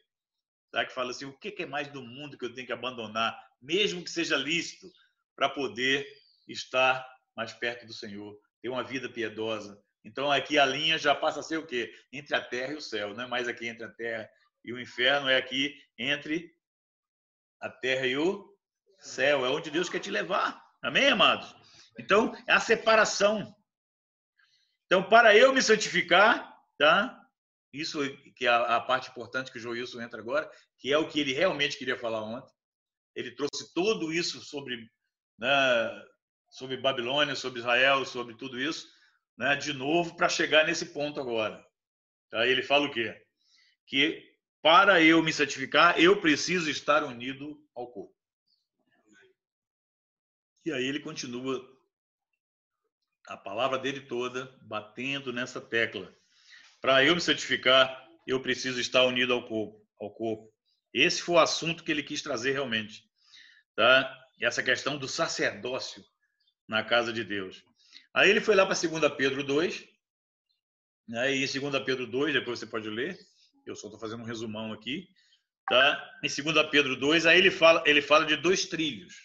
Tá? 0.72 0.86
Que 0.86 0.94
fala 0.94 1.12
assim: 1.12 1.26
o 1.26 1.38
que 1.38 1.62
é 1.62 1.66
mais 1.66 1.90
do 1.90 2.02
mundo 2.02 2.38
que 2.38 2.46
eu 2.46 2.54
tenho 2.54 2.66
que 2.66 2.72
abandonar 2.72 3.38
mesmo 3.62 4.02
que 4.02 4.10
seja 4.10 4.38
lícito, 4.38 4.90
para 5.36 5.50
poder 5.50 6.08
estar 6.48 7.06
mais 7.36 7.52
perto 7.52 7.86
do 7.86 7.94
Senhor, 7.94 8.34
ter 8.62 8.70
uma 8.70 8.82
vida 8.82 9.10
piedosa. 9.10 9.78
Então 10.06 10.32
aqui 10.32 10.58
a 10.58 10.66
linha 10.66 10.98
já 10.98 11.14
passa 11.14 11.42
a 11.42 11.44
ser 11.44 11.58
o 11.58 11.68
quê? 11.68 11.94
Entre 12.14 12.34
a 12.34 12.40
terra 12.40 12.72
e 12.72 12.78
o 12.78 12.82
céu, 12.82 13.14
não 13.14 13.26
é 13.26 13.28
mais 13.28 13.50
aqui 13.50 13.68
entre 13.68 13.84
a 13.84 13.92
terra 13.92 14.30
E 14.64 14.72
o 14.72 14.80
inferno 14.80 15.28
é 15.28 15.36
aqui 15.36 15.78
entre 15.98 16.55
a 17.66 17.70
terra 17.70 18.06
e 18.06 18.16
o 18.16 18.48
céu. 19.00 19.44
É 19.44 19.50
onde 19.50 19.72
Deus 19.72 19.90
quer 19.90 20.00
te 20.00 20.12
levar. 20.12 20.64
Amém, 20.84 21.10
amados? 21.10 21.56
Então, 22.00 22.36
é 22.48 22.54
a 22.54 22.60
separação. 22.60 23.56
Então, 24.86 25.02
para 25.10 25.36
eu 25.36 25.52
me 25.52 25.64
santificar, 25.64 26.56
tá? 26.78 27.20
Isso 27.74 28.00
que 28.36 28.46
é 28.46 28.50
a, 28.50 28.80
parte 28.80 29.10
importante 29.10 29.52
que 29.52 29.58
o 29.58 29.62
Joilson 29.62 30.02
entra 30.02 30.22
agora, 30.22 30.50
que 30.78 30.94
é 30.94 30.98
o 30.98 31.10
que 31.10 31.20
ele 31.20 31.34
realmente 31.34 31.78
queria 31.78 31.98
falar 31.98 32.22
ontem. 32.22 32.54
Ele 33.16 33.32
trouxe 33.32 33.74
tudo 33.74 34.14
isso 34.14 34.42
sobre, 34.42 34.88
né, 35.40 36.04
sobre 36.52 36.78
Babilônia, 36.78 37.36
sobre 37.36 37.60
Israel, 37.60 38.06
sobre 38.06 38.36
tudo 38.36 38.60
isso, 38.62 38.88
né, 39.38 39.56
de 39.56 39.74
novo 39.74 40.16
para 40.16 40.30
chegar 40.30 40.66
nesse 40.66 40.94
ponto 40.94 41.20
agora. 41.20 41.66
Tá? 42.30 42.46
Ele 42.46 42.62
fala 42.62 42.86
o 42.86 42.92
quê? 42.92 43.20
Que 43.88 44.35
para 44.66 45.00
eu 45.00 45.22
me 45.22 45.32
santificar, 45.32 46.02
eu 46.02 46.20
preciso 46.20 46.72
estar 46.72 47.04
unido 47.04 47.64
ao 47.76 47.88
corpo. 47.88 48.16
E 50.66 50.72
aí 50.72 50.84
ele 50.84 51.00
continua 51.00 51.64
a 53.28 53.38
palavra 53.38 53.78
dele 53.78 54.02
toda 54.02 54.58
batendo 54.64 55.32
nessa 55.32 55.62
tecla. 55.62 56.12
Para 56.82 57.06
eu 57.06 57.14
me 57.14 57.22
santificar, 57.22 58.10
eu 58.26 58.42
preciso 58.42 58.80
estar 58.80 59.06
unido 59.06 59.34
ao 59.34 59.48
corpo, 59.48 59.88
ao 60.02 60.10
corpo. 60.10 60.52
Esse 60.92 61.22
foi 61.22 61.36
o 61.36 61.40
assunto 61.40 61.84
que 61.84 61.92
ele 61.92 62.02
quis 62.02 62.24
trazer 62.24 62.54
realmente, 62.54 63.08
tá? 63.76 64.20
Essa 64.42 64.64
questão 64.64 64.98
do 64.98 65.08
sacerdócio 65.08 66.04
na 66.68 66.84
casa 66.84 67.14
de 67.14 67.24
Deus. 67.24 67.64
Aí 68.12 68.32
ele 68.32 68.42
foi 68.42 68.56
lá 68.56 68.66
para 68.66 68.74
2 68.76 69.14
Pedro 69.16 69.44
2, 69.44 69.88
né? 71.08 71.36
e 71.36 71.46
em 71.46 71.60
2 71.60 71.84
Pedro 71.84 72.08
2, 72.08 72.34
depois 72.34 72.58
você 72.58 72.66
pode 72.66 72.90
ler, 72.90 73.16
eu 73.66 73.76
só 73.76 73.88
estou 73.88 74.00
fazendo 74.00 74.22
um 74.22 74.26
resumão 74.26 74.72
aqui, 74.72 75.08
tá? 75.68 76.12
Em 76.24 76.44
2 76.44 76.70
Pedro 76.70 76.96
2, 76.96 77.26
aí 77.26 77.38
ele 77.38 77.52
fala, 77.52 77.84
ele 77.86 78.02
fala 78.02 78.26
de 78.26 78.36
dois 78.36 78.66
trilhos, 78.66 79.16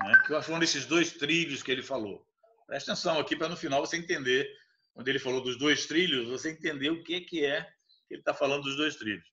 né? 0.00 0.22
que 0.26 0.42
foram 0.42 0.58
desses 0.58 0.86
dois 0.86 1.12
trilhos 1.12 1.62
que 1.62 1.70
ele 1.70 1.82
falou. 1.82 2.26
Presta 2.66 2.92
atenção 2.92 3.18
aqui 3.18 3.36
para 3.36 3.48
no 3.48 3.56
final 3.56 3.84
você 3.84 3.96
entender, 3.96 4.48
quando 4.92 5.08
ele 5.08 5.18
falou 5.18 5.40
dos 5.40 5.58
dois 5.58 5.86
trilhos, 5.86 6.28
você 6.28 6.50
entender 6.50 6.90
o 6.90 7.02
que, 7.02 7.20
que 7.20 7.44
é 7.44 7.62
que 8.06 8.14
ele 8.14 8.20
está 8.20 8.34
falando 8.34 8.62
dos 8.62 8.76
dois 8.76 8.96
trilhos. 8.96 9.26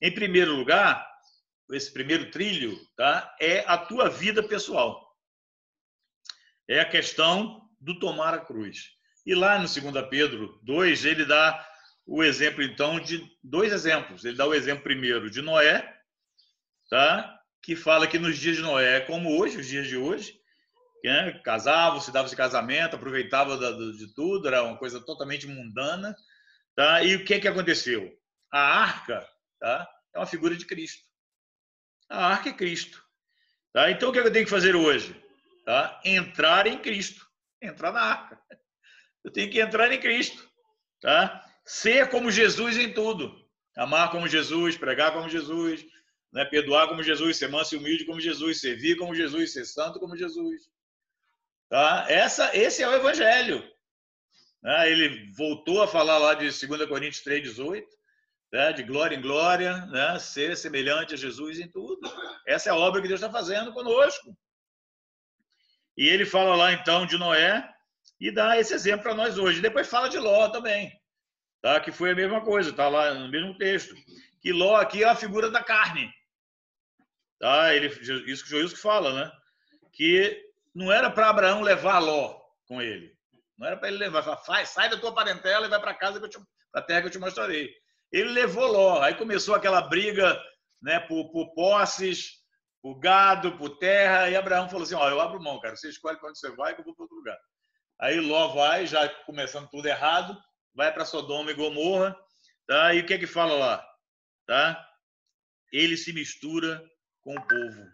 Em 0.00 0.12
primeiro 0.12 0.54
lugar, 0.54 1.06
esse 1.70 1.92
primeiro 1.92 2.30
trilho 2.30 2.78
tá, 2.96 3.34
é 3.40 3.60
a 3.66 3.78
tua 3.78 4.08
vida 4.08 4.42
pessoal. 4.42 5.02
É 6.68 6.80
a 6.80 6.88
questão 6.88 7.68
do 7.80 7.98
tomar 7.98 8.34
a 8.34 8.38
cruz. 8.38 8.90
E 9.26 9.34
lá 9.34 9.58
no 9.58 9.66
2 9.66 10.08
Pedro 10.08 10.58
2, 10.62 11.04
ele 11.04 11.24
dá 11.24 11.66
o 12.06 12.22
exemplo, 12.22 12.62
então, 12.62 13.00
de 13.00 13.24
dois 13.42 13.72
exemplos. 13.72 14.24
Ele 14.24 14.36
dá 14.36 14.46
o 14.46 14.54
exemplo 14.54 14.84
primeiro 14.84 15.30
de 15.30 15.42
Noé, 15.42 15.92
tá? 16.90 17.40
que 17.62 17.74
fala 17.74 18.06
que 18.06 18.18
nos 18.18 18.38
dias 18.38 18.56
de 18.56 18.62
Noé, 18.62 19.00
como 19.00 19.38
hoje, 19.38 19.58
os 19.58 19.66
dias 19.66 19.86
de 19.86 19.96
hoje, 19.96 20.38
né? 21.02 21.40
casavam, 21.44 22.00
se 22.00 22.12
davam 22.12 22.28
de 22.28 22.36
casamento, 22.36 22.96
aproveitava 22.96 23.56
de 23.92 24.14
tudo, 24.14 24.48
era 24.48 24.62
uma 24.62 24.76
coisa 24.76 25.00
totalmente 25.00 25.46
mundana. 25.46 26.14
Tá? 26.76 27.02
E 27.02 27.16
o 27.16 27.24
que, 27.24 27.38
que 27.38 27.48
aconteceu? 27.48 28.12
A 28.52 28.82
arca 28.82 29.26
tá? 29.60 29.88
é 30.14 30.18
uma 30.18 30.26
figura 30.26 30.54
de 30.56 30.66
Cristo. 30.66 31.02
A 32.08 32.26
arca 32.26 32.50
é 32.50 32.52
Cristo. 32.52 33.02
Tá? 33.72 33.90
Então, 33.90 34.10
o 34.10 34.12
que 34.12 34.18
eu 34.18 34.32
tenho 34.32 34.44
que 34.44 34.50
fazer 34.50 34.76
hoje? 34.76 35.14
Tá? 35.64 36.00
Entrar 36.04 36.66
em 36.66 36.78
Cristo 36.78 37.24
entrar 37.66 37.92
na 37.92 38.00
arca. 38.00 38.40
Eu 39.24 39.32
tenho 39.32 39.50
que 39.50 39.60
entrar 39.60 39.90
em 39.90 39.98
Cristo, 39.98 40.46
tá? 41.00 41.42
Ser 41.64 42.10
como 42.10 42.30
Jesus 42.30 42.76
em 42.76 42.92
tudo. 42.92 43.34
Amar 43.76 44.10
como 44.10 44.28
Jesus, 44.28 44.76
pregar 44.76 45.12
como 45.12 45.28
Jesus, 45.28 45.84
né? 46.32 46.44
perdoar 46.44 46.88
como 46.88 47.02
Jesus, 47.02 47.36
ser 47.36 47.48
manso 47.48 47.74
e 47.74 47.78
humilde 47.78 48.04
como 48.04 48.20
Jesus, 48.20 48.60
servir 48.60 48.96
como 48.96 49.14
Jesus, 49.14 49.52
ser 49.52 49.64
santo 49.64 49.98
como 49.98 50.16
Jesus. 50.16 50.62
Tá? 51.68 52.06
Essa, 52.08 52.56
esse 52.56 52.82
é 52.82 52.88
o 52.88 52.94
evangelho. 52.94 53.64
Né? 54.62 54.90
Ele 54.90 55.32
voltou 55.32 55.82
a 55.82 55.88
falar 55.88 56.18
lá 56.18 56.34
de 56.34 56.44
2 56.44 56.86
Coríntios 56.86 57.24
3,18, 57.24 57.84
né? 58.52 58.72
de 58.72 58.82
glória 58.82 59.16
em 59.16 59.20
glória, 59.20 59.86
né? 59.86 60.18
ser 60.18 60.56
semelhante 60.56 61.14
a 61.14 61.16
Jesus 61.16 61.58
em 61.58 61.68
tudo. 61.68 62.00
Essa 62.46 62.68
é 62.68 62.72
a 62.72 62.76
obra 62.76 63.00
que 63.00 63.08
Deus 63.08 63.20
está 63.20 63.32
fazendo 63.32 63.72
conosco. 63.72 64.36
E 65.96 66.08
ele 66.08 66.26
fala 66.26 66.56
lá 66.56 66.72
então 66.72 67.06
de 67.06 67.16
Noé 67.16 67.68
e 68.20 68.30
dá 68.30 68.58
esse 68.58 68.74
exemplo 68.74 69.02
para 69.02 69.14
nós 69.14 69.38
hoje. 69.38 69.60
Depois 69.60 69.88
fala 69.88 70.08
de 70.08 70.18
Ló 70.18 70.48
também, 70.48 70.92
tá? 71.64 71.80
que 71.80 71.90
foi 71.90 72.10
a 72.10 72.14
mesma 72.14 72.42
coisa, 72.42 72.68
está 72.68 72.88
lá 72.88 73.14
no 73.14 73.30
mesmo 73.30 73.56
texto. 73.56 73.94
Que 74.42 74.52
Ló 74.52 74.76
aqui 74.76 75.02
é 75.02 75.08
a 75.08 75.16
figura 75.16 75.50
da 75.50 75.64
carne. 75.64 76.12
Tá? 77.40 77.74
Ele, 77.74 77.86
isso 77.86 78.44
que 78.44 78.50
Jesus 78.50 78.74
que 78.74 78.78
fala, 78.78 79.14
né? 79.14 79.32
Que 79.94 80.44
não 80.74 80.92
era 80.92 81.10
para 81.10 81.30
Abraão 81.30 81.62
levar 81.62 82.00
Ló 82.00 82.38
com 82.68 82.82
ele. 82.82 83.14
Não 83.56 83.66
era 83.66 83.78
para 83.78 83.88
ele 83.88 83.96
levar, 83.96 84.36
faz, 84.44 84.70
sai 84.70 84.90
da 84.90 84.98
tua 84.98 85.14
parentela 85.14 85.66
e 85.66 85.70
vai 85.70 85.80
para 85.80 85.94
casa 85.94 86.20
para 86.20 86.28
a 86.74 86.82
terra 86.82 87.00
que 87.00 87.06
eu 87.06 87.12
te 87.12 87.18
mostrarei. 87.18 87.72
Ele 88.12 88.30
levou 88.30 88.66
Ló. 88.66 89.00
Aí 89.00 89.14
começou 89.14 89.54
aquela 89.54 89.80
briga, 89.80 90.38
né, 90.82 91.00
por, 91.00 91.30
por 91.30 91.54
posses, 91.54 92.32
por 92.82 92.98
gado, 92.98 93.56
por 93.56 93.78
terra. 93.78 94.28
E 94.28 94.36
Abraão 94.36 94.68
falou 94.68 94.82
assim: 94.82 94.94
Ó, 94.94 95.08
eu 95.08 95.20
abro 95.20 95.42
mão, 95.42 95.58
cara. 95.60 95.76
Você 95.76 95.88
escolhe 95.88 96.18
para 96.18 96.28
onde 96.28 96.38
você 96.38 96.50
vai, 96.50 96.74
que 96.74 96.80
eu 96.80 96.84
vou 96.84 96.94
para 96.94 97.04
outro 97.04 97.16
lugar. 97.16 97.38
Aí 97.98 98.20
Ló 98.20 98.48
vai, 98.48 98.86
já 98.86 99.08
começando 99.24 99.68
tudo 99.70 99.86
errado, 99.86 100.36
vai 100.74 100.92
para 100.92 101.04
Sodoma 101.04 101.50
e 101.50 101.54
Gomorra. 101.54 102.16
Tá? 102.66 102.94
E 102.94 103.00
o 103.00 103.06
que 103.06 103.14
é 103.14 103.18
que 103.18 103.26
fala 103.26 103.54
lá? 103.54 103.96
Tá? 104.46 104.90
Ele 105.72 105.96
se 105.96 106.12
mistura 106.12 106.84
com 107.20 107.36
o 107.36 107.46
povo. 107.46 107.90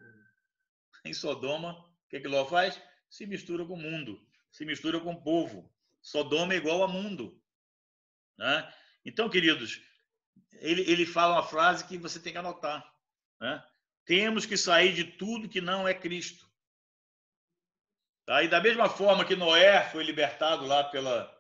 Em 1.05 1.13
Sodoma, 1.13 1.73
o 1.73 2.09
que 2.09 2.17
é 2.17 2.21
que 2.21 2.29
Ló 2.29 2.45
faz? 2.45 2.81
Se 3.09 3.27
mistura 3.27 3.65
com 3.65 3.75
o 3.75 3.77
mundo, 3.77 4.21
se 4.51 4.65
mistura 4.65 5.01
com 5.01 5.13
o 5.13 5.23
povo. 5.23 5.73
Sodoma 6.03 6.55
é 6.55 6.57
igual 6.57 6.83
a 6.83 6.89
mundo. 6.89 7.41
Né? 8.39 8.75
Então, 9.05 9.29
queridos, 9.29 9.81
ele, 10.55 10.83
ele 10.91 11.07
fala 11.07 11.35
uma 11.35 11.47
frase 11.47 11.87
que 11.87 11.99
você 11.99 12.21
tem 12.21 12.33
que 12.33 12.39
anotar. 12.39 12.85
Né? 13.41 13.65
Temos 14.05 14.47
que 14.47 14.57
sair 14.57 14.93
de 14.93 15.05
tudo 15.05 15.49
que 15.49 15.61
não 15.61 15.87
é 15.87 15.95
Cristo. 15.95 16.49
Tá? 18.27 18.43
E 18.43 18.49
da 18.49 18.61
mesma 18.61 18.89
forma 18.89 19.25
que 19.25 19.37
Noé 19.37 19.89
foi 19.91 20.05
libertado 20.05 20.67
lá 20.67 20.85
pela, 20.85 21.40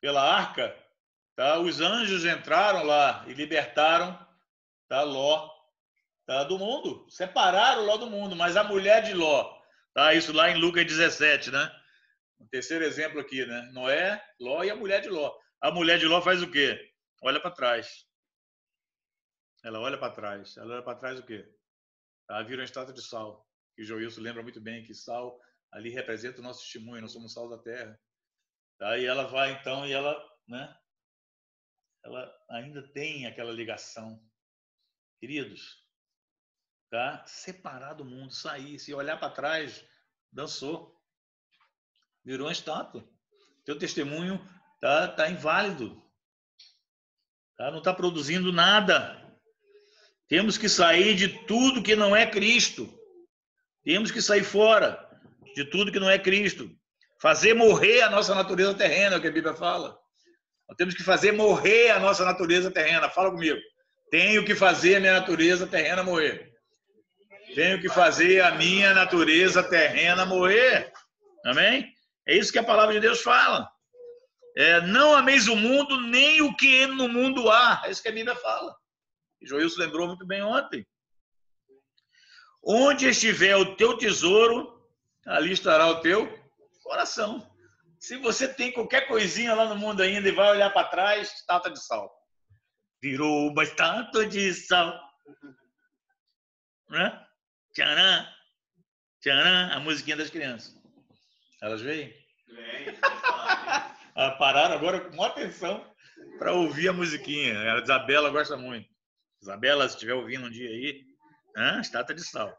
pela 0.00 0.22
arca, 0.22 0.76
tá? 1.36 1.58
os 1.58 1.80
anjos 1.80 2.24
entraram 2.24 2.84
lá 2.84 3.24
e 3.26 3.32
libertaram 3.32 4.28
tá? 4.88 5.02
Ló 5.02 5.50
tá? 6.26 6.44
do 6.44 6.58
mundo. 6.58 7.06
Separaram 7.08 7.84
Ló 7.84 7.96
do 7.96 8.10
mundo, 8.10 8.34
mas 8.34 8.56
a 8.56 8.64
mulher 8.64 9.02
de 9.02 9.14
Ló, 9.14 9.58
tá? 9.94 10.14
isso 10.14 10.32
lá 10.32 10.50
em 10.50 10.58
Lucas 10.58 10.84
17, 10.86 11.50
né? 11.50 11.74
O 12.38 12.46
terceiro 12.46 12.84
exemplo 12.84 13.20
aqui, 13.20 13.44
né? 13.44 13.70
Noé, 13.72 14.22
Ló 14.40 14.62
e 14.62 14.70
a 14.70 14.76
mulher 14.76 15.00
de 15.00 15.08
Ló. 15.08 15.36
A 15.60 15.70
mulher 15.70 15.98
de 15.98 16.06
Ló 16.06 16.20
faz 16.22 16.42
o 16.42 16.50
quê? 16.50 16.78
Olha 17.22 17.40
para 17.40 17.50
trás. 17.50 18.06
Ela 19.64 19.80
olha 19.80 19.98
para 19.98 20.12
trás. 20.12 20.56
Ela 20.56 20.74
olha 20.74 20.82
para 20.82 20.98
trás 20.98 21.18
o 21.18 21.24
quê? 21.24 21.44
Tá? 22.26 22.40
Vira 22.42 22.60
uma 22.60 22.64
estátua 22.64 22.94
de 22.94 23.02
sal. 23.02 23.44
E 23.76 23.84
Joilson 23.84 24.20
lembra 24.20 24.42
muito 24.42 24.60
bem 24.60 24.84
que 24.84 24.94
sal 24.94 25.40
ali 25.72 25.90
representa 25.90 26.40
o 26.40 26.42
nosso 26.42 26.62
testemunho, 26.62 27.02
nós 27.02 27.12
somos 27.12 27.32
sal 27.32 27.48
da 27.48 27.58
terra. 27.58 27.98
Tá? 28.78 28.96
E 28.96 29.04
ela 29.04 29.26
vai 29.26 29.52
então 29.52 29.86
e 29.86 29.92
ela, 29.92 30.16
né? 30.46 30.76
Ela 32.04 32.32
ainda 32.48 32.82
tem 32.92 33.26
aquela 33.26 33.52
ligação. 33.52 34.22
Queridos, 35.18 35.84
tá? 36.88 37.24
Separar 37.26 37.94
do 37.94 38.04
mundo, 38.04 38.32
sair, 38.32 38.78
se 38.78 38.94
olhar 38.94 39.18
para 39.18 39.32
trás, 39.32 39.84
dançou. 40.32 40.96
Virou 42.24 42.46
uma 42.46 42.52
estátua. 42.52 43.08
Teu 43.64 43.78
testemunho 43.78 44.38
tá, 44.80 45.08
tá 45.08 45.28
inválido. 45.28 46.00
Tá? 47.56 47.70
Não 47.70 47.78
está 47.78 47.92
produzindo 47.92 48.52
nada. 48.52 49.16
Temos 50.28 50.56
que 50.56 50.68
sair 50.68 51.16
de 51.16 51.44
tudo 51.46 51.82
que 51.82 51.96
não 51.96 52.14
é 52.14 52.30
Cristo. 52.30 52.88
Temos 53.82 54.10
que 54.10 54.22
sair 54.22 54.44
fora 54.44 55.08
de 55.54 55.64
tudo 55.64 55.90
que 55.90 55.98
não 55.98 56.08
é 56.08 56.18
Cristo. 56.18 56.78
Fazer 57.20 57.54
morrer 57.54 58.02
a 58.02 58.10
nossa 58.10 58.34
natureza 58.34 58.74
terrena, 58.74 59.16
é 59.16 59.18
o 59.18 59.20
que 59.20 59.26
a 59.26 59.32
Bíblia 59.32 59.54
fala. 59.54 59.98
Nós 60.68 60.76
temos 60.76 60.94
que 60.94 61.02
fazer 61.02 61.32
morrer 61.32 61.90
a 61.90 61.98
nossa 61.98 62.24
natureza 62.24 62.70
terrena. 62.70 63.08
Fala 63.08 63.30
comigo. 63.30 63.58
Tenho 64.10 64.44
que 64.44 64.54
fazer 64.54 64.96
a 64.96 65.00
minha 65.00 65.14
natureza 65.14 65.66
terrena 65.66 66.02
morrer. 66.02 66.52
Tenho 67.54 67.80
que 67.80 67.88
fazer 67.88 68.40
a 68.42 68.52
minha 68.52 68.94
natureza 68.94 69.62
terrena 69.62 70.24
morrer. 70.24 70.92
Amém? 71.44 71.92
É 72.26 72.36
isso 72.36 72.52
que 72.52 72.58
a 72.58 72.64
palavra 72.64 72.94
de 72.94 73.00
Deus 73.00 73.22
fala. 73.22 73.68
É, 74.56 74.80
não 74.82 75.16
ameis 75.16 75.48
o 75.48 75.56
mundo, 75.56 76.00
nem 76.00 76.42
o 76.42 76.54
que 76.56 76.86
no 76.86 77.08
mundo 77.08 77.50
há. 77.50 77.82
É 77.84 77.90
isso 77.90 78.02
que 78.02 78.08
a 78.08 78.12
Bíblia 78.12 78.36
fala. 78.36 78.74
Joilson 79.42 79.80
lembrou 79.80 80.06
muito 80.06 80.26
bem 80.26 80.42
ontem. 80.42 80.86
Onde 82.62 83.08
estiver 83.08 83.56
o 83.56 83.76
teu 83.76 83.96
tesouro, 83.96 84.84
ali 85.26 85.52
estará 85.52 85.86
o 85.88 86.00
teu 86.00 86.37
coração. 86.88 87.46
Se 88.00 88.16
você 88.16 88.48
tem 88.48 88.72
qualquer 88.72 89.06
coisinha 89.06 89.54
lá 89.54 89.66
no 89.66 89.76
mundo 89.76 90.02
ainda 90.02 90.28
e 90.28 90.32
vai 90.32 90.50
olhar 90.50 90.70
para 90.70 90.88
trás, 90.88 91.32
estátua 91.34 91.70
de 91.70 91.84
sal. 91.84 92.10
virou 93.02 93.50
uma 93.50 93.62
estátua 93.62 94.26
de 94.26 94.54
sal. 94.54 94.98
Né? 96.88 97.26
Tcharam, 97.74 98.26
tcharam, 99.20 99.72
a 99.76 99.80
musiquinha 99.80 100.16
das 100.16 100.30
crianças. 100.30 100.74
Elas 101.60 101.82
veem? 101.82 102.08
Vem. 102.48 102.98
Ah, 104.20 104.32
pararam 104.32 104.74
agora 104.74 105.00
com 105.00 105.14
maior 105.14 105.30
atenção 105.30 105.94
para 106.40 106.52
ouvir 106.52 106.88
a 106.88 106.92
musiquinha. 106.92 107.74
A 107.74 107.78
Isabela 107.80 108.30
gosta 108.30 108.56
muito. 108.56 108.90
Isabela, 109.40 109.88
se 109.88 109.94
estiver 109.94 110.14
ouvindo 110.14 110.46
um 110.46 110.50
dia 110.50 110.68
aí, 110.68 111.04
né? 111.54 111.80
estátua 111.80 112.16
de 112.16 112.24
sal. 112.24 112.52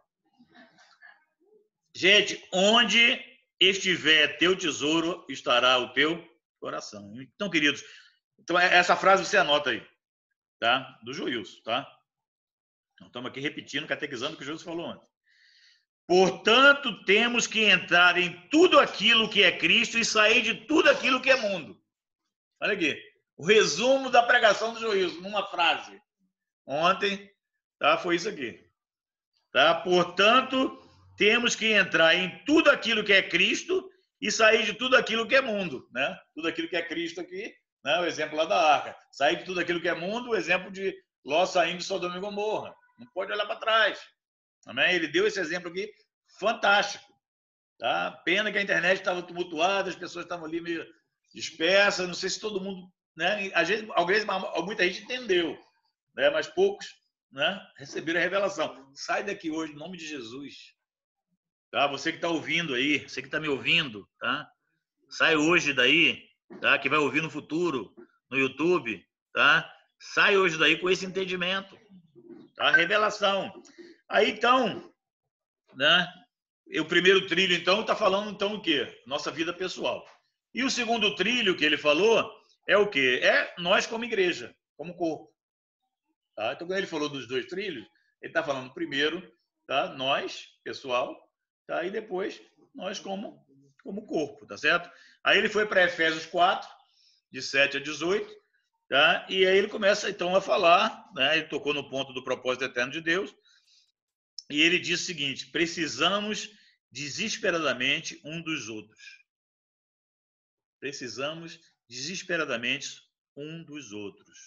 Gente, 1.93 2.41
onde 2.53 3.28
estiver 3.59 4.37
teu 4.37 4.55
tesouro, 4.57 5.25
estará 5.29 5.77
o 5.77 5.93
teu 5.93 6.25
coração. 6.59 7.13
Então, 7.21 7.49
queridos, 7.49 7.83
então 8.39 8.57
essa 8.57 8.95
frase 8.95 9.25
você 9.25 9.37
anota 9.37 9.71
aí, 9.71 9.85
tá? 10.59 10.99
Do 11.03 11.13
Joilson, 11.13 11.61
tá? 11.63 11.87
Então, 12.93 13.07
estamos 13.07 13.29
aqui 13.29 13.39
repetindo, 13.39 13.87
catequizando 13.87 14.33
o 14.33 14.37
que 14.37 14.43
o 14.43 14.45
Joilson 14.45 14.65
falou 14.65 14.87
ontem. 14.87 15.07
Portanto, 16.07 17.03
temos 17.05 17.45
que 17.45 17.65
entrar 17.65 18.17
em 18.17 18.49
tudo 18.49 18.79
aquilo 18.79 19.29
que 19.29 19.43
é 19.43 19.55
Cristo 19.55 19.99
e 19.99 20.03
sair 20.03 20.41
de 20.41 20.65
tudo 20.65 20.89
aquilo 20.89 21.21
que 21.21 21.29
é 21.29 21.35
mundo. 21.35 21.79
Olha 22.59 22.73
aqui, 22.73 22.99
o 23.37 23.45
resumo 23.45 24.09
da 24.09 24.23
pregação 24.23 24.73
do 24.73 24.79
juízo, 24.79 25.21
numa 25.21 25.45
frase. 25.47 26.01
Ontem, 26.65 27.31
tá? 27.77 27.97
Foi 27.97 28.15
isso 28.15 28.27
aqui. 28.27 28.59
Tá? 29.51 29.75
Portanto, 29.75 30.88
temos 31.19 31.53
que 31.53 31.73
entrar 31.73 32.15
em 32.15 32.43
tudo 32.45 32.71
aquilo 32.71 33.03
que 33.03 33.11
é 33.11 33.21
Cristo 33.21 33.91
e 34.21 34.31
sair 34.31 34.63
de 34.63 34.73
tudo 34.73 34.95
aquilo 34.95 35.27
que 35.27 35.35
é 35.35 35.41
mundo, 35.41 35.85
né? 35.91 36.17
Tudo 36.33 36.47
aquilo 36.47 36.69
que 36.69 36.77
é 36.77 36.81
Cristo 36.81 37.19
aqui, 37.19 37.53
né? 37.83 37.99
O 37.99 38.05
exemplo 38.05 38.37
lá 38.37 38.45
da 38.45 38.73
arca. 38.73 38.95
Sair 39.11 39.35
de 39.35 39.43
tudo 39.43 39.59
aquilo 39.59 39.81
que 39.81 39.89
é 39.89 39.93
mundo, 39.93 40.29
o 40.29 40.35
exemplo 40.35 40.71
de 40.71 40.95
Ló 41.25 41.45
saindo 41.45 41.79
de 41.79 41.83
Sodoma 41.83 42.15
e 42.15 42.21
Gomorra. 42.21 42.73
Não 42.97 43.05
pode 43.07 43.33
olhar 43.33 43.45
para 43.45 43.59
trás. 43.59 43.99
Amém? 44.65 44.95
Ele 44.95 45.09
deu 45.09 45.27
esse 45.27 45.41
exemplo 45.41 45.69
aqui 45.69 45.91
fantástico. 46.39 47.03
Tá? 47.77 48.11
Pena 48.23 48.49
que 48.49 48.57
a 48.57 48.61
internet 48.61 48.99
estava 48.99 49.21
tumultuada, 49.21 49.89
as 49.89 49.97
pessoas 49.97 50.23
estavam 50.23 50.45
ali 50.45 50.61
meio 50.61 50.87
dispersas. 51.35 52.07
Não 52.07 52.13
sei 52.13 52.29
se 52.29 52.39
todo 52.39 52.61
mundo, 52.61 52.89
né? 53.13 53.51
Às 53.53 53.67
vezes, 53.67 53.85
muita 54.63 54.85
gente 54.85 55.03
entendeu, 55.03 55.59
né? 56.15 56.29
Mas 56.29 56.47
poucos, 56.47 56.95
né? 57.29 57.61
Receberam 57.75 58.21
a 58.21 58.23
revelação. 58.23 58.89
Sai 58.95 59.21
daqui 59.21 59.51
hoje, 59.51 59.73
em 59.73 59.77
nome 59.77 59.97
de 59.97 60.07
Jesus. 60.07 60.78
Tá? 61.71 61.87
Você 61.87 62.11
que 62.11 62.17
está 62.17 62.29
ouvindo 62.29 62.73
aí, 62.73 63.07
você 63.07 63.21
que 63.21 63.27
está 63.27 63.39
me 63.39 63.47
ouvindo, 63.47 64.07
tá? 64.19 64.49
Sai 65.09 65.35
hoje 65.35 65.73
daí, 65.73 66.27
tá? 66.61 66.77
Que 66.79 66.89
vai 66.89 66.99
ouvir 66.99 67.21
no 67.21 67.29
futuro, 67.29 67.93
no 68.29 68.37
YouTube, 68.37 69.05
tá? 69.33 69.71
Sai 69.99 70.37
hoje 70.37 70.57
daí 70.57 70.77
com 70.79 70.89
esse 70.89 71.05
entendimento, 71.05 71.77
tá? 72.55 72.71
Revelação. 72.71 73.51
Aí 74.09 74.31
então, 74.31 74.91
né? 75.75 76.07
o 76.79 76.85
primeiro 76.85 77.25
trilho, 77.27 77.55
então, 77.55 77.81
está 77.81 77.95
falando 77.95 78.31
então 78.31 78.55
o 78.55 78.61
quê? 78.61 79.01
Nossa 79.07 79.31
vida 79.31 79.53
pessoal. 79.53 80.05
E 80.53 80.63
o 80.63 80.69
segundo 80.69 81.15
trilho 81.15 81.55
que 81.55 81.65
ele 81.65 81.77
falou 81.77 82.29
é 82.67 82.77
o 82.77 82.89
quê? 82.89 83.19
É 83.23 83.53
nós 83.57 83.87
como 83.87 84.05
igreja, 84.05 84.55
como 84.75 84.95
corpo. 84.95 85.31
Tá? 86.35 86.53
Então, 86.53 86.67
quando 86.67 86.77
ele 86.77 86.87
falou 86.87 87.09
dos 87.09 87.27
dois 87.27 87.45
trilhos, 87.47 87.85
ele 88.21 88.29
está 88.29 88.43
falando 88.43 88.73
primeiro, 88.73 89.21
tá? 89.67 89.89
nós, 89.95 90.45
pessoal, 90.63 91.15
tá? 91.69 91.83
e 91.83 91.91
depois 91.91 92.41
nós 92.73 92.99
como, 92.99 93.45
como 93.83 94.07
corpo, 94.07 94.45
tá 94.47 94.57
certo? 94.57 94.89
Aí 95.23 95.37
ele 95.37 95.49
foi 95.49 95.67
para 95.67 95.83
Efésios 95.83 96.25
4, 96.25 96.67
de 97.31 97.43
7 97.43 97.77
a 97.77 97.79
18, 97.79 98.27
tá? 98.89 99.27
e 99.29 99.45
aí 99.45 99.55
ele 99.55 99.67
começa 99.67 100.09
então 100.09 100.35
a 100.35 100.41
falar, 100.41 101.07
né? 101.13 101.37
ele 101.37 101.47
tocou 101.47 101.73
no 101.73 101.87
ponto 101.87 102.11
do 102.11 102.23
propósito 102.23 102.65
eterno 102.65 102.91
de 102.91 103.01
Deus, 103.01 103.33
e 104.49 104.61
ele 104.61 104.79
diz 104.79 105.01
o 105.01 105.05
seguinte: 105.05 105.51
precisamos 105.51 106.49
desesperadamente 106.91 108.19
um 108.23 108.41
dos 108.41 108.67
outros. 108.67 109.19
Precisamos 110.79 111.59
desesperadamente 111.87 113.03
um 113.37 113.63
dos 113.63 113.91
outros. 113.91 114.39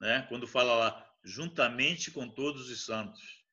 Né? 0.00 0.24
Quando 0.28 0.46
fala 0.46 0.76
lá, 0.76 1.14
juntamente 1.24 2.12
com 2.12 2.28
todos 2.28 2.70
os 2.70 2.84
santos. 2.84 3.43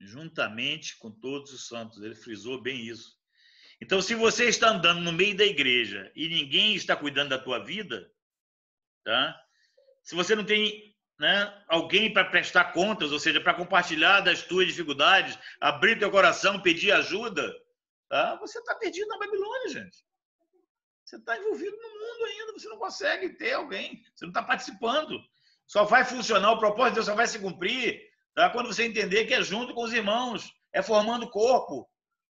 Juntamente 0.00 0.98
com 0.98 1.10
todos 1.10 1.52
os 1.52 1.66
santos. 1.66 2.02
Ele 2.02 2.14
frisou 2.14 2.60
bem 2.60 2.80
isso. 2.80 3.18
Então, 3.80 4.00
se 4.02 4.14
você 4.14 4.46
está 4.46 4.70
andando 4.70 5.00
no 5.00 5.12
meio 5.12 5.36
da 5.36 5.44
igreja 5.44 6.10
e 6.14 6.28
ninguém 6.28 6.74
está 6.74 6.96
cuidando 6.96 7.30
da 7.30 7.38
tua 7.38 7.64
vida, 7.64 8.10
tá? 9.04 9.40
Se 10.02 10.14
você 10.14 10.34
não 10.34 10.44
tem 10.44 10.94
né, 11.18 11.64
alguém 11.68 12.12
para 12.12 12.24
prestar 12.24 12.72
contas, 12.72 13.12
ou 13.12 13.18
seja, 13.18 13.40
para 13.40 13.54
compartilhar 13.54 14.20
das 14.20 14.42
tuas 14.42 14.66
dificuldades, 14.66 15.38
abrir 15.60 15.98
teu 15.98 16.10
coração, 16.10 16.62
pedir 16.62 16.92
ajuda, 16.92 17.54
tá? 18.08 18.36
você 18.36 18.58
está 18.58 18.74
perdido 18.74 19.06
na 19.08 19.18
Babilônia, 19.18 19.68
gente. 19.68 20.04
Você 21.04 21.16
está 21.16 21.36
envolvido 21.36 21.76
no 21.76 21.88
mundo 21.88 22.24
ainda, 22.24 22.52
você 22.52 22.68
não 22.68 22.78
consegue 22.78 23.30
ter 23.30 23.52
alguém, 23.52 24.02
você 24.14 24.24
não 24.24 24.30
está 24.30 24.42
participando. 24.42 25.20
Só 25.66 25.84
vai 25.84 26.04
funcionar, 26.04 26.52
o 26.52 26.58
propósito 26.58 26.90
de 26.90 26.94
Deus 26.94 27.06
só 27.06 27.14
vai 27.14 27.26
se 27.26 27.38
cumprir 27.38 28.09
tá? 28.34 28.50
quando 28.50 28.66
você 28.66 28.84
entender 28.84 29.26
que 29.26 29.34
é 29.34 29.42
junto 29.42 29.74
com 29.74 29.82
os 29.82 29.92
irmãos, 29.92 30.50
é 30.72 30.82
formando 30.82 31.30
corpo. 31.30 31.88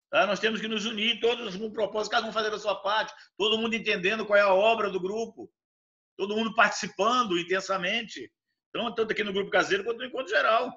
Tá? 0.10 0.26
Nós 0.26 0.40
temos 0.40 0.62
que 0.62 0.68
nos 0.68 0.86
unir, 0.86 1.20
todos 1.20 1.56
com 1.56 1.66
um 1.66 1.74
propósito, 1.74 2.12
cada 2.12 2.28
um 2.28 2.34
fazendo 2.34 2.56
a 2.56 2.60
sua 2.60 2.82
parte, 2.82 3.14
todo 3.38 3.58
mundo 3.58 3.76
entendendo 3.76 4.26
qual 4.26 4.38
é 4.38 4.42
a 4.42 4.54
obra 4.54 4.90
do 4.90 5.00
grupo, 5.00 5.52
todo 6.18 6.36
mundo 6.36 6.54
participando 6.56 7.38
intensamente. 7.38 8.32
Então, 8.70 8.94
tanto 8.94 9.12
aqui 9.12 9.24
no 9.24 9.34
grupo 9.34 9.52
caseiro 9.52 9.84
quanto 9.84 9.98
no 9.98 10.06
encontro 10.06 10.30
geral. 10.30 10.72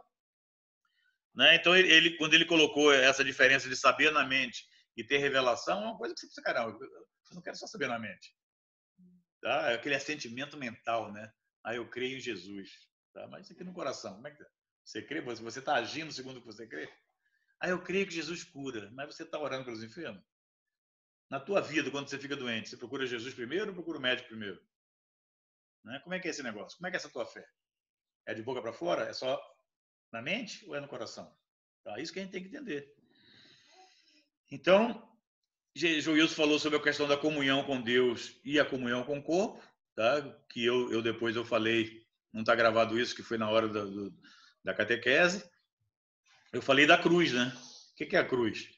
Né? 1.34 1.54
Então, 1.56 1.76
ele, 1.76 2.16
quando 2.16 2.34
ele 2.34 2.44
colocou 2.44 2.92
essa 2.92 3.24
diferença 3.24 3.68
de 3.68 3.76
saber 3.76 4.10
na 4.10 4.24
mente 4.24 4.66
e 4.96 5.04
ter 5.04 5.18
revelação, 5.18 5.82
é 5.82 5.86
uma 5.86 5.96
coisa 5.96 6.14
que 6.14 6.20
você 6.20 6.26
precisa, 6.26 6.44
caramba, 6.44 6.76
eu 6.80 7.34
não 7.34 7.42
quero 7.42 7.56
só 7.56 7.66
saber 7.66 7.88
na 7.88 7.98
mente. 7.98 8.34
Tá? 9.40 9.70
É 9.70 9.74
aquele 9.74 9.94
assentimento 9.94 10.56
mental, 10.56 11.12
né? 11.12 11.30
Ah, 11.64 11.74
eu 11.74 11.88
creio 11.88 12.16
em 12.16 12.20
Jesus. 12.20 12.70
Tá? 13.12 13.26
Mas 13.28 13.44
isso 13.44 13.52
aqui 13.52 13.62
no 13.62 13.72
coração, 13.72 14.14
como 14.14 14.26
é 14.26 14.30
que 14.32 14.38
tá? 14.38 14.50
Você 14.88 15.02
crê? 15.02 15.20
Você 15.20 15.58
está 15.58 15.74
agindo 15.74 16.10
segundo 16.10 16.38
o 16.38 16.40
que 16.40 16.46
você 16.46 16.66
crê? 16.66 16.90
Ah, 17.60 17.68
eu 17.68 17.82
creio 17.82 18.06
que 18.06 18.14
Jesus 18.14 18.42
cura, 18.42 18.90
mas 18.92 19.14
você 19.14 19.22
está 19.22 19.38
orando 19.38 19.66
pelos 19.66 19.82
enfermos? 19.82 20.24
Na 21.28 21.38
tua 21.38 21.60
vida, 21.60 21.90
quando 21.90 22.08
você 22.08 22.18
fica 22.18 22.34
doente, 22.34 22.70
você 22.70 22.76
procura 22.78 23.04
Jesus 23.04 23.34
primeiro 23.34 23.66
ou 23.66 23.74
procura 23.74 23.98
o 23.98 24.00
médico 24.00 24.28
primeiro? 24.28 24.58
Né? 25.84 26.00
Como 26.02 26.14
é 26.14 26.18
que 26.18 26.26
é 26.26 26.30
esse 26.30 26.42
negócio? 26.42 26.78
Como 26.78 26.86
é 26.86 26.90
que 26.90 26.96
é 26.96 27.00
essa 27.00 27.10
tua 27.10 27.26
fé? 27.26 27.46
É 28.24 28.32
de 28.32 28.42
boca 28.42 28.62
para 28.62 28.72
fora? 28.72 29.02
É 29.02 29.12
só 29.12 29.38
na 30.10 30.22
mente 30.22 30.64
ou 30.66 30.74
é 30.74 30.80
no 30.80 30.88
coração? 30.88 31.36
Tá? 31.84 32.00
Isso 32.00 32.10
que 32.10 32.20
a 32.20 32.22
gente 32.22 32.32
tem 32.32 32.42
que 32.42 32.48
entender. 32.48 32.90
Então, 34.50 35.06
Joilson 35.74 36.34
falou 36.34 36.58
sobre 36.58 36.78
a 36.78 36.82
questão 36.82 37.06
da 37.06 37.18
comunhão 37.18 37.62
com 37.62 37.82
Deus 37.82 38.40
e 38.42 38.58
a 38.58 38.64
comunhão 38.64 39.04
com 39.04 39.18
o 39.18 39.22
corpo, 39.22 39.62
tá? 39.94 40.22
que 40.48 40.64
eu, 40.64 40.90
eu 40.90 41.02
depois 41.02 41.36
eu 41.36 41.44
falei, 41.44 42.06
não 42.32 42.40
está 42.40 42.54
gravado 42.54 42.98
isso, 42.98 43.14
que 43.14 43.22
foi 43.22 43.36
na 43.36 43.50
hora 43.50 43.68
da, 43.68 43.84
do, 43.84 44.10
da 44.68 44.74
catequese. 44.74 45.42
Eu 46.52 46.60
falei 46.60 46.86
da 46.86 46.98
cruz, 46.98 47.32
né? 47.32 47.56
O 47.92 47.96
que 47.96 48.14
é 48.14 48.18
a 48.18 48.24
cruz? 48.24 48.68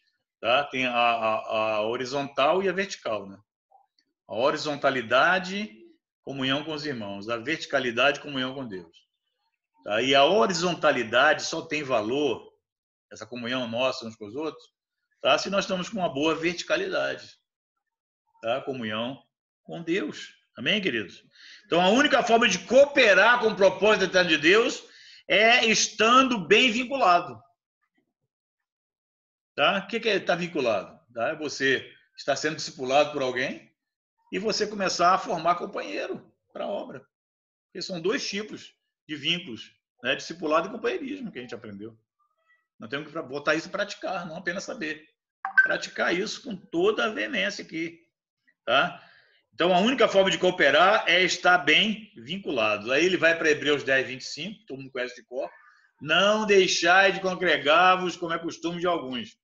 Tá? 0.40 0.62
Tem 0.64 0.86
a, 0.86 0.92
a, 0.92 1.74
a 1.74 1.82
horizontal 1.82 2.62
e 2.62 2.68
a 2.68 2.72
vertical. 2.72 3.28
Né? 3.28 3.36
A 4.28 4.36
horizontalidade, 4.36 5.68
comunhão 6.22 6.62
com 6.62 6.72
os 6.72 6.86
irmãos. 6.86 7.28
A 7.28 7.36
verticalidade, 7.38 8.20
comunhão 8.20 8.54
com 8.54 8.68
Deus. 8.68 8.96
Tá? 9.82 10.00
E 10.00 10.14
a 10.14 10.24
horizontalidade 10.24 11.42
só 11.42 11.62
tem 11.62 11.82
valor, 11.82 12.48
essa 13.10 13.26
comunhão 13.26 13.66
nossa 13.66 14.06
uns 14.06 14.14
com 14.14 14.26
os 14.26 14.36
outros, 14.36 14.64
tá? 15.20 15.36
se 15.38 15.50
nós 15.50 15.64
estamos 15.64 15.88
com 15.88 15.98
uma 15.98 16.08
boa 16.08 16.36
verticalidade. 16.36 17.36
Tá? 18.40 18.60
Comunhão 18.60 19.20
com 19.64 19.82
Deus. 19.82 20.34
Amém, 20.56 20.80
queridos? 20.80 21.24
Então, 21.66 21.80
a 21.80 21.88
única 21.88 22.22
forma 22.22 22.48
de 22.48 22.60
cooperar 22.60 23.40
com 23.40 23.48
o 23.48 23.56
propósito 23.56 24.04
eterno 24.04 24.30
de 24.30 24.38
Deus 24.38 24.88
é 25.30 25.64
estando 25.64 26.44
bem 26.44 26.72
vinculado. 26.72 27.40
Tá? 29.54 29.78
O 29.78 29.86
que 29.86 30.08
é 30.08 30.16
estar 30.16 30.34
vinculado? 30.34 30.98
Tá? 31.14 31.28
É 31.28 31.36
você 31.36 31.88
estar 32.16 32.34
sendo 32.34 32.56
discipulado 32.56 33.12
por 33.12 33.22
alguém 33.22 33.72
e 34.32 34.40
você 34.40 34.66
começar 34.66 35.14
a 35.14 35.18
formar 35.18 35.54
companheiro 35.54 36.28
para 36.52 36.64
a 36.64 36.68
obra. 36.68 37.06
Porque 37.66 37.80
são 37.80 38.00
dois 38.00 38.28
tipos 38.28 38.74
de 39.08 39.14
vínculos, 39.14 39.72
né? 40.02 40.16
discipulado 40.16 40.66
e 40.66 40.72
companheirismo 40.72 41.30
que 41.30 41.38
a 41.38 41.42
gente 41.42 41.54
aprendeu. 41.54 41.96
Nós 42.76 42.90
temos 42.90 43.12
que 43.12 43.22
botar 43.22 43.54
isso 43.54 43.68
em 43.68 43.70
praticar, 43.70 44.26
não 44.26 44.36
apenas 44.36 44.64
saber. 44.64 45.08
Praticar 45.62 46.12
isso 46.12 46.42
com 46.42 46.56
toda 46.56 47.04
a 47.04 47.10
veemência 47.10 47.64
aqui. 47.64 48.04
Tá? 48.64 49.00
Então, 49.60 49.74
a 49.74 49.78
única 49.78 50.08
forma 50.08 50.30
de 50.30 50.38
cooperar 50.38 51.04
é 51.06 51.22
estar 51.22 51.58
bem 51.58 52.10
vinculados. 52.16 52.88
Aí 52.88 53.04
ele 53.04 53.18
vai 53.18 53.36
para 53.36 53.50
Hebreus 53.50 53.82
10, 53.82 54.08
25, 54.08 54.64
todo 54.64 54.78
mundo 54.78 54.90
conhece 54.90 55.16
de 55.16 55.22
cor. 55.22 55.50
Não 56.00 56.46
deixai 56.46 57.12
de 57.12 57.20
congregar-vos, 57.20 58.16
como 58.16 58.32
é 58.32 58.38
costume 58.38 58.80
de 58.80 58.86
alguns. 58.86 59.36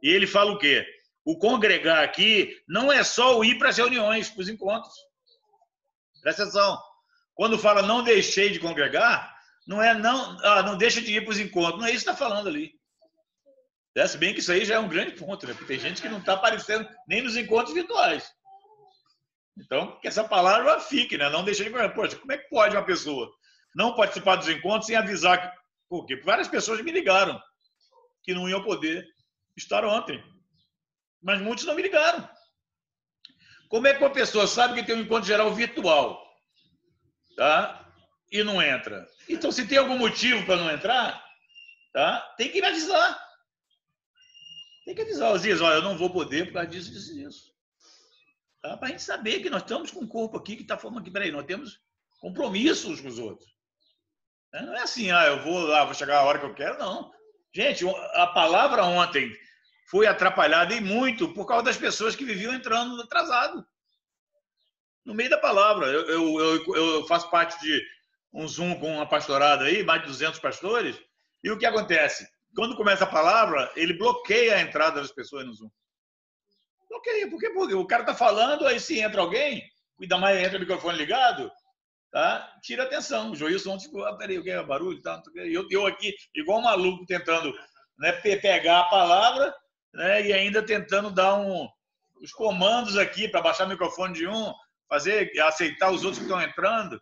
E 0.00 0.10
ele 0.10 0.28
fala 0.28 0.52
o 0.52 0.58
quê? 0.58 0.86
O 1.24 1.36
congregar 1.36 2.04
aqui 2.04 2.56
não 2.68 2.92
é 2.92 3.02
só 3.02 3.36
o 3.36 3.44
ir 3.44 3.58
para 3.58 3.70
as 3.70 3.76
reuniões, 3.76 4.30
para 4.30 4.42
os 4.42 4.48
encontros. 4.48 4.94
Presta 6.22 6.44
atenção. 6.44 6.78
Quando 7.34 7.58
fala 7.58 7.82
não 7.82 8.04
deixei 8.04 8.50
de 8.50 8.60
congregar, 8.60 9.36
não 9.66 9.82
é 9.82 9.92
não, 9.92 10.38
ah, 10.44 10.62
não 10.62 10.78
deixa 10.78 11.02
de 11.02 11.16
ir 11.16 11.22
para 11.22 11.32
os 11.32 11.40
encontros. 11.40 11.80
Não 11.80 11.88
é 11.88 11.90
isso 11.90 12.04
que 12.04 12.10
está 12.12 12.14
falando 12.16 12.46
ali. 12.46 12.78
Se 14.06 14.16
bem 14.18 14.32
que 14.32 14.38
isso 14.38 14.52
aí 14.52 14.64
já 14.64 14.76
é 14.76 14.78
um 14.78 14.88
grande 14.88 15.16
ponto, 15.16 15.44
né? 15.48 15.52
Porque 15.52 15.66
tem 15.66 15.80
gente 15.80 16.00
que 16.00 16.08
não 16.08 16.18
está 16.18 16.34
aparecendo 16.34 16.88
nem 17.08 17.22
nos 17.22 17.36
encontros 17.36 17.74
virtuais. 17.74 18.32
Então, 19.56 19.98
que 20.00 20.08
essa 20.08 20.24
palavra 20.24 20.80
fique, 20.80 21.16
né? 21.16 21.28
Não 21.30 21.44
deixa 21.44 21.62
de 21.62 21.70
congregar. 21.70 21.94
Poxa, 21.94 22.16
como 22.16 22.32
é 22.32 22.38
que 22.38 22.48
pode 22.48 22.76
uma 22.76 22.84
pessoa 22.84 23.32
não 23.74 23.94
participar 23.94 24.36
dos 24.36 24.48
encontros 24.48 24.86
sem 24.86 24.96
avisar? 24.96 25.40
Que... 25.40 25.58
Por 25.88 26.06
quê? 26.06 26.16
Várias 26.16 26.48
pessoas 26.48 26.80
me 26.82 26.90
ligaram 26.90 27.40
que 28.22 28.34
não 28.34 28.48
iam 28.48 28.64
poder 28.64 29.06
estar 29.56 29.84
ontem. 29.84 30.22
Mas 31.22 31.40
muitos 31.40 31.64
não 31.64 31.74
me 31.74 31.82
ligaram. 31.82 32.28
Como 33.68 33.86
é 33.86 33.94
que 33.94 34.02
uma 34.02 34.10
pessoa 34.10 34.46
sabe 34.46 34.74
que 34.74 34.86
tem 34.86 34.96
um 34.96 35.00
encontro 35.00 35.26
geral 35.26 35.52
virtual 35.54 36.22
tá? 37.36 37.88
e 38.30 38.42
não 38.42 38.62
entra? 38.62 39.06
Então, 39.28 39.52
se 39.52 39.66
tem 39.66 39.78
algum 39.78 39.98
motivo 39.98 40.44
para 40.46 40.56
não 40.56 40.70
entrar, 40.70 41.24
tá? 41.92 42.20
tem 42.36 42.50
que 42.50 42.60
me 42.60 42.66
avisar. 42.66 43.22
Tem 44.84 44.94
que 44.94 45.02
avisar 45.02 45.38
dias, 45.38 45.60
olha, 45.60 45.76
eu 45.76 45.82
não 45.82 45.96
vou 45.96 46.10
poder 46.10 46.46
por 46.46 46.54
causa 46.54 46.68
disso, 46.68 46.92
disso, 46.92 47.14
disso. 47.14 47.53
Tá? 48.64 48.78
Para 48.78 48.88
a 48.88 48.90
gente 48.92 49.02
saber 49.02 49.40
que 49.40 49.50
nós 49.50 49.60
estamos 49.60 49.90
com 49.90 50.00
um 50.00 50.08
corpo 50.08 50.38
aqui 50.38 50.56
que 50.56 50.62
está 50.62 50.78
falando 50.78 51.00
aqui, 51.00 51.10
peraí, 51.10 51.30
nós 51.30 51.44
temos 51.44 51.78
compromissos 52.18 52.98
com 52.98 53.08
os 53.08 53.18
outros. 53.18 53.46
Não 54.54 54.74
é 54.74 54.80
assim, 54.80 55.10
ah, 55.10 55.26
eu 55.26 55.42
vou 55.42 55.66
lá, 55.66 55.84
vou 55.84 55.92
chegar 55.92 56.20
a 56.20 56.24
hora 56.24 56.38
que 56.38 56.46
eu 56.46 56.54
quero, 56.54 56.78
não. 56.78 57.12
Gente, 57.54 57.84
a 58.14 58.26
palavra 58.28 58.82
ontem 58.84 59.30
foi 59.90 60.06
atrapalhada 60.06 60.72
e 60.72 60.80
muito 60.80 61.34
por 61.34 61.46
causa 61.46 61.64
das 61.64 61.76
pessoas 61.76 62.16
que 62.16 62.24
viviam 62.24 62.54
entrando 62.54 63.02
atrasado. 63.02 63.66
No 65.04 65.12
meio 65.12 65.28
da 65.28 65.36
palavra. 65.36 65.86
Eu, 65.88 66.08
eu, 66.08 66.40
eu, 66.40 66.74
eu 66.74 67.06
faço 67.06 67.28
parte 67.30 67.60
de 67.60 67.86
um 68.32 68.48
Zoom 68.48 68.80
com 68.80 68.94
uma 68.94 69.06
pastorada 69.06 69.64
aí, 69.64 69.82
mais 69.82 70.00
de 70.00 70.06
200 70.06 70.40
pastores, 70.40 70.98
e 71.42 71.50
o 71.50 71.58
que 71.58 71.66
acontece? 71.66 72.26
Quando 72.56 72.76
começa 72.76 73.04
a 73.04 73.08
palavra, 73.10 73.70
ele 73.76 73.92
bloqueia 73.92 74.56
a 74.56 74.62
entrada 74.62 75.02
das 75.02 75.12
pessoas 75.12 75.44
no 75.44 75.52
Zoom. 75.52 75.70
Bloqueia, 76.94 77.28
porque, 77.28 77.50
porque 77.50 77.74
o 77.74 77.86
cara 77.86 78.02
está 78.02 78.14
falando, 78.14 78.66
aí 78.66 78.78
se 78.78 79.00
entra 79.00 79.20
alguém, 79.20 79.68
ainda 80.00 80.16
mais 80.16 80.38
entra 80.38 80.58
o 80.58 80.60
microfone 80.60 80.96
ligado, 80.96 81.50
tá? 82.12 82.56
tira 82.62 82.84
atenção. 82.84 83.32
O 83.32 83.36
Joilson 83.36 83.72
ontem 83.72 83.86
ficou, 83.86 84.04
ah, 84.04 84.16
peraí, 84.16 84.38
o 84.38 84.44
que 84.44 84.50
é 84.50 84.62
barulho? 84.62 85.02
Tá? 85.02 85.20
Eu, 85.34 85.66
eu 85.70 85.86
aqui, 85.86 86.14
igual 86.34 86.60
um 86.60 86.62
maluco, 86.62 87.04
tentando 87.04 87.52
né, 87.98 88.12
pegar 88.12 88.80
a 88.80 88.88
palavra 88.88 89.52
né, 89.92 90.24
e 90.24 90.32
ainda 90.32 90.64
tentando 90.64 91.10
dar 91.10 91.34
um, 91.34 91.68
os 92.22 92.32
comandos 92.32 92.96
aqui 92.96 93.28
para 93.28 93.42
baixar 93.42 93.66
o 93.66 93.70
microfone 93.70 94.14
de 94.14 94.28
um, 94.28 94.54
fazer, 94.88 95.32
aceitar 95.40 95.90
os 95.90 96.04
outros 96.04 96.18
que 96.18 96.24
estão 96.24 96.40
entrando. 96.40 97.00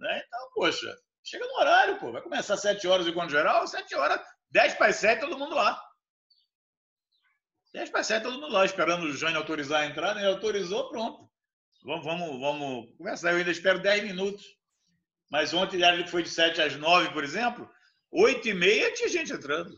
Né? 0.00 0.22
Então, 0.26 0.40
poxa, 0.54 0.92
chega 1.22 1.46
no 1.46 1.54
horário, 1.54 2.00
pô. 2.00 2.10
Vai 2.10 2.20
começar 2.20 2.54
às 2.54 2.62
7 2.62 2.84
horas 2.88 3.06
o 3.06 3.10
encontro 3.10 3.30
geral, 3.30 3.64
7 3.64 3.94
horas, 3.94 4.20
10 4.50 4.74
para 4.74 4.92
7, 4.92 5.20
todo 5.20 5.38
mundo 5.38 5.54
lá. 5.54 5.80
10 7.72 7.90
para 7.90 8.02
7, 8.02 8.22
todo 8.22 8.40
mundo 8.40 8.52
lá, 8.52 8.64
esperando 8.64 9.04
o 9.04 9.12
Jânio 9.12 9.38
autorizar 9.38 9.82
a 9.82 9.86
entrada. 9.86 10.18
Ele 10.18 10.28
autorizou, 10.28 10.88
pronto. 10.88 11.30
Vamos, 11.84 12.04
vamos, 12.04 12.40
vamos 12.40 12.96
começar. 12.96 13.30
Eu 13.30 13.38
ainda 13.38 13.50
espero 13.50 13.80
10 13.80 14.04
minutos. 14.04 14.44
Mas 15.30 15.54
ontem 15.54 15.80
ele 15.82 16.06
foi 16.08 16.22
de 16.22 16.28
7 16.28 16.60
às 16.60 16.76
9, 16.76 17.12
por 17.12 17.22
exemplo. 17.22 17.70
8 18.10 18.48
e 18.48 18.54
meia 18.54 18.92
tinha 18.92 19.08
gente 19.08 19.32
entrando. 19.32 19.72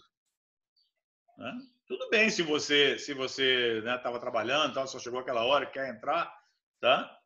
Né? 1.37 1.53
Tudo 1.87 2.09
bem 2.09 2.31
se 2.31 2.43
você 2.43 2.99
se 2.99 3.13
você 3.13 3.79
estava 3.79 4.15
né, 4.15 4.21
trabalhando, 4.21 4.73
tal, 4.73 4.87
só 4.87 4.99
chegou 4.99 5.21
aquela 5.21 5.45
hora, 5.45 5.67
quer 5.67 5.91
entrar, 5.91 6.35
tá? 6.81 7.19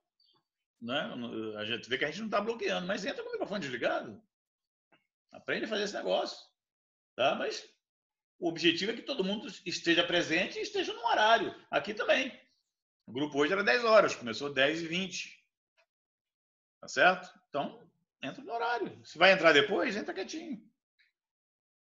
Né? 0.83 1.15
A 1.59 1.65
gente 1.65 1.89
vê 1.89 1.97
que 1.97 2.05
a 2.05 2.09
gente 2.09 2.19
não 2.19 2.27
está 2.27 2.41
bloqueando, 2.41 2.87
mas 2.87 3.05
entra 3.05 3.23
com 3.23 3.29
o 3.29 3.33
microfone 3.33 3.61
desligado. 3.61 4.21
Aprende 5.31 5.67
a 5.67 5.69
fazer 5.69 5.85
esse 5.85 5.95
negócio. 5.95 6.37
Tá? 7.15 7.35
Mas 7.37 7.65
o 8.39 8.49
objetivo 8.49 8.93
é 8.93 8.95
que 8.95 9.03
todo 9.03 9.25
mundo 9.25 9.49
esteja 9.65 10.05
presente 10.05 10.59
e 10.59 10.63
esteja 10.63 10.93
no 10.93 11.05
horário. 11.07 11.55
Aqui 11.71 11.95
também. 11.95 12.39
O 13.07 13.13
grupo 13.13 13.39
hoje 13.39 13.53
era 13.53 13.65
10 13.65 13.85
horas, 13.85 14.15
começou 14.15 14.53
10 14.53 14.83
e 14.83 14.87
20. 14.87 15.45
Tá 16.81 16.89
certo? 16.89 17.29
Então, 17.49 17.83
entra 18.23 18.43
no 18.43 18.53
horário. 18.53 19.01
Se 19.05 19.17
vai 19.17 19.33
entrar 19.33 19.53
depois, 19.53 19.97
entra 19.97 20.13
quietinho. 20.13 20.63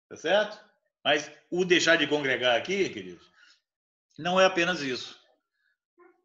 Tá 0.08 0.16
certo? 0.16 0.60
Mas 1.04 1.32
o 1.50 1.64
deixar 1.64 1.98
de 1.98 2.08
congregar 2.08 2.58
aqui, 2.58 2.90
queridos, 2.90 3.30
não 4.18 4.40
é 4.40 4.46
apenas 4.46 4.82
isso. 4.82 5.20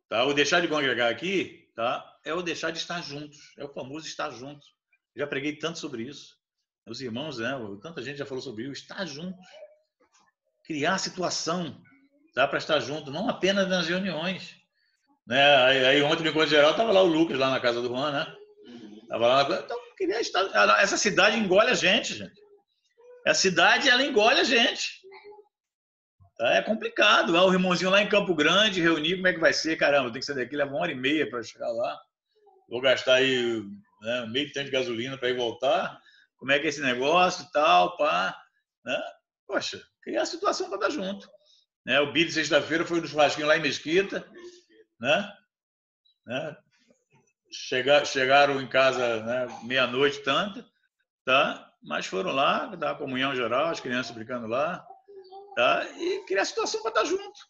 Tá? 0.09 0.25
O 0.25 0.33
deixar 0.33 0.61
de 0.61 0.69
congregar 0.69 1.11
aqui 1.11 1.71
tá? 1.75 2.19
é 2.25 2.33
o 2.33 2.43
deixar 2.43 2.71
de 2.71 2.79
estar 2.79 3.03
juntos. 3.03 3.53
É 3.59 3.65
o 3.65 3.73
famoso 3.73 4.07
estar 4.07 4.31
juntos. 4.31 4.75
Já 5.15 5.27
preguei 5.27 5.57
tanto 5.57 5.79
sobre 5.79 6.05
isso. 6.05 6.39
Os 6.87 7.01
irmãos, 7.01 7.39
né? 7.39 7.53
tanta 7.83 8.03
gente 8.03 8.19
já 8.19 8.27
falou 8.27 8.43
sobre 8.43 8.65
isso. 8.65 8.73
Estar 8.73 9.05
juntos. 9.07 9.47
Criar 10.65 10.99
situação 10.99 11.81
tá? 12.35 12.49
para 12.49 12.59
estar 12.59 12.81
junto, 12.81 13.11
não 13.11 13.29
apenas 13.29 13.69
nas 13.69 13.87
reuniões. 13.87 14.57
Né? 15.27 15.57
Aí, 15.57 15.85
aí 15.85 16.03
ontem 16.03 16.23
no 16.23 16.31
encontro 16.31 16.49
geral 16.49 16.73
estava 16.73 16.93
lá 16.93 17.03
o 17.03 17.07
Lucas, 17.07 17.39
lá 17.39 17.51
na 17.51 17.61
casa 17.61 17.81
do 17.81 17.89
Juan, 17.89 18.13
né? 18.13 18.35
Tava 19.09 19.27
lá 19.27 19.49
na... 19.49 19.61
Então, 19.61 19.79
queria 19.97 20.21
estar... 20.21 20.43
Essa 20.81 20.97
cidade 20.97 21.37
engole 21.37 21.71
a 21.71 21.75
gente, 21.75 22.15
gente. 22.15 22.45
A 23.27 23.33
cidade, 23.33 23.89
ela 23.89 24.03
engole 24.03 24.41
a 24.41 24.45
gente. 24.45 25.03
É 26.41 26.61
complicado. 26.61 27.37
Ah, 27.37 27.47
o 27.47 27.53
irmãozinho 27.53 27.91
lá 27.91 28.03
em 28.03 28.09
Campo 28.09 28.35
Grande, 28.35 28.83
reunir, 28.83 29.17
como 29.17 29.29
é 29.29 29.33
que 29.33 29.41
vai 29.41 29.53
ser? 29.53 29.77
Caramba, 29.77 30.11
tem 30.11 30.21
que 30.21 30.27
sair 30.27 30.37
daqui, 30.37 30.57
leva 30.57 30.71
uma 30.71 30.81
hora 30.81 30.93
e 30.93 30.95
meia 30.95 31.29
para 31.29 31.43
chegar 31.43 31.71
lá. 31.71 31.99
Vou 32.69 32.81
gastar 32.81 33.15
aí 33.15 33.63
né, 34.03 34.27
meio 34.31 34.53
tanto 34.53 34.67
de 34.67 34.73
gasolina 34.73 35.17
para 35.17 35.31
ir 35.31 35.37
voltar. 35.37 35.99
Como 36.37 36.53
é 36.53 36.59
que 36.59 36.67
é 36.67 36.69
esse 36.69 36.81
negócio 36.81 37.45
e 37.45 37.53
tal, 37.53 37.97
pá. 37.97 38.37
Né? 38.85 39.01
Poxa, 39.47 39.81
criar 40.05 40.23
a 40.23 40.27
situação 40.27 40.69
para 40.69 40.77
estar 40.77 40.91
junto. 40.91 41.29
Né? 41.85 41.99
O 42.01 42.13
Billy, 42.13 42.31
sexta-feira, 42.31 42.85
foi 42.85 43.01
no 43.01 43.07
churrasquinho 43.07 43.47
lá 43.47 43.57
em 43.57 43.63
Mesquita. 43.63 44.25
Né? 45.01 45.33
Né? 46.27 46.57
Chegar, 47.51 48.05
chegaram 48.07 48.61
em 48.61 48.69
casa 48.69 49.23
né, 49.23 49.47
meia-noite, 49.63 50.23
tanta, 50.23 50.65
tá? 51.25 51.73
mas 51.83 52.07
foram 52.07 52.33
lá, 52.33 52.67
dar 52.77 52.97
comunhão 52.97 53.35
geral, 53.35 53.67
as 53.67 53.81
crianças 53.81 54.15
brincando 54.15 54.47
lá 54.47 54.85
tá? 55.57 55.87
e 55.97 56.25
criar 56.27 56.45
situação 56.45 56.83
para 56.83 56.91
estar 56.91 57.05
junto. 57.05 57.41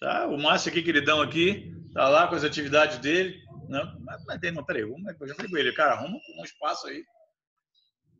Tá? 0.00 0.26
O 0.26 0.36
Márcio 0.36 0.70
aqui, 0.70 0.82
queridão 0.82 1.20
aqui, 1.20 1.72
tá 1.92 2.08
lá 2.08 2.26
com 2.26 2.34
as 2.34 2.44
atividades 2.44 2.98
dele. 2.98 3.40
Não, 3.68 3.84
né? 3.84 3.96
mas, 4.00 4.24
mas 4.26 4.52
não, 4.52 4.64
peraí, 4.64 4.82
eu 4.82 4.96
já 5.26 5.34
falei 5.34 5.50
com 5.50 5.56
ele, 5.56 5.72
cara, 5.72 5.92
arruma 5.92 6.18
um 6.38 6.44
espaço 6.44 6.86
aí. 6.88 7.04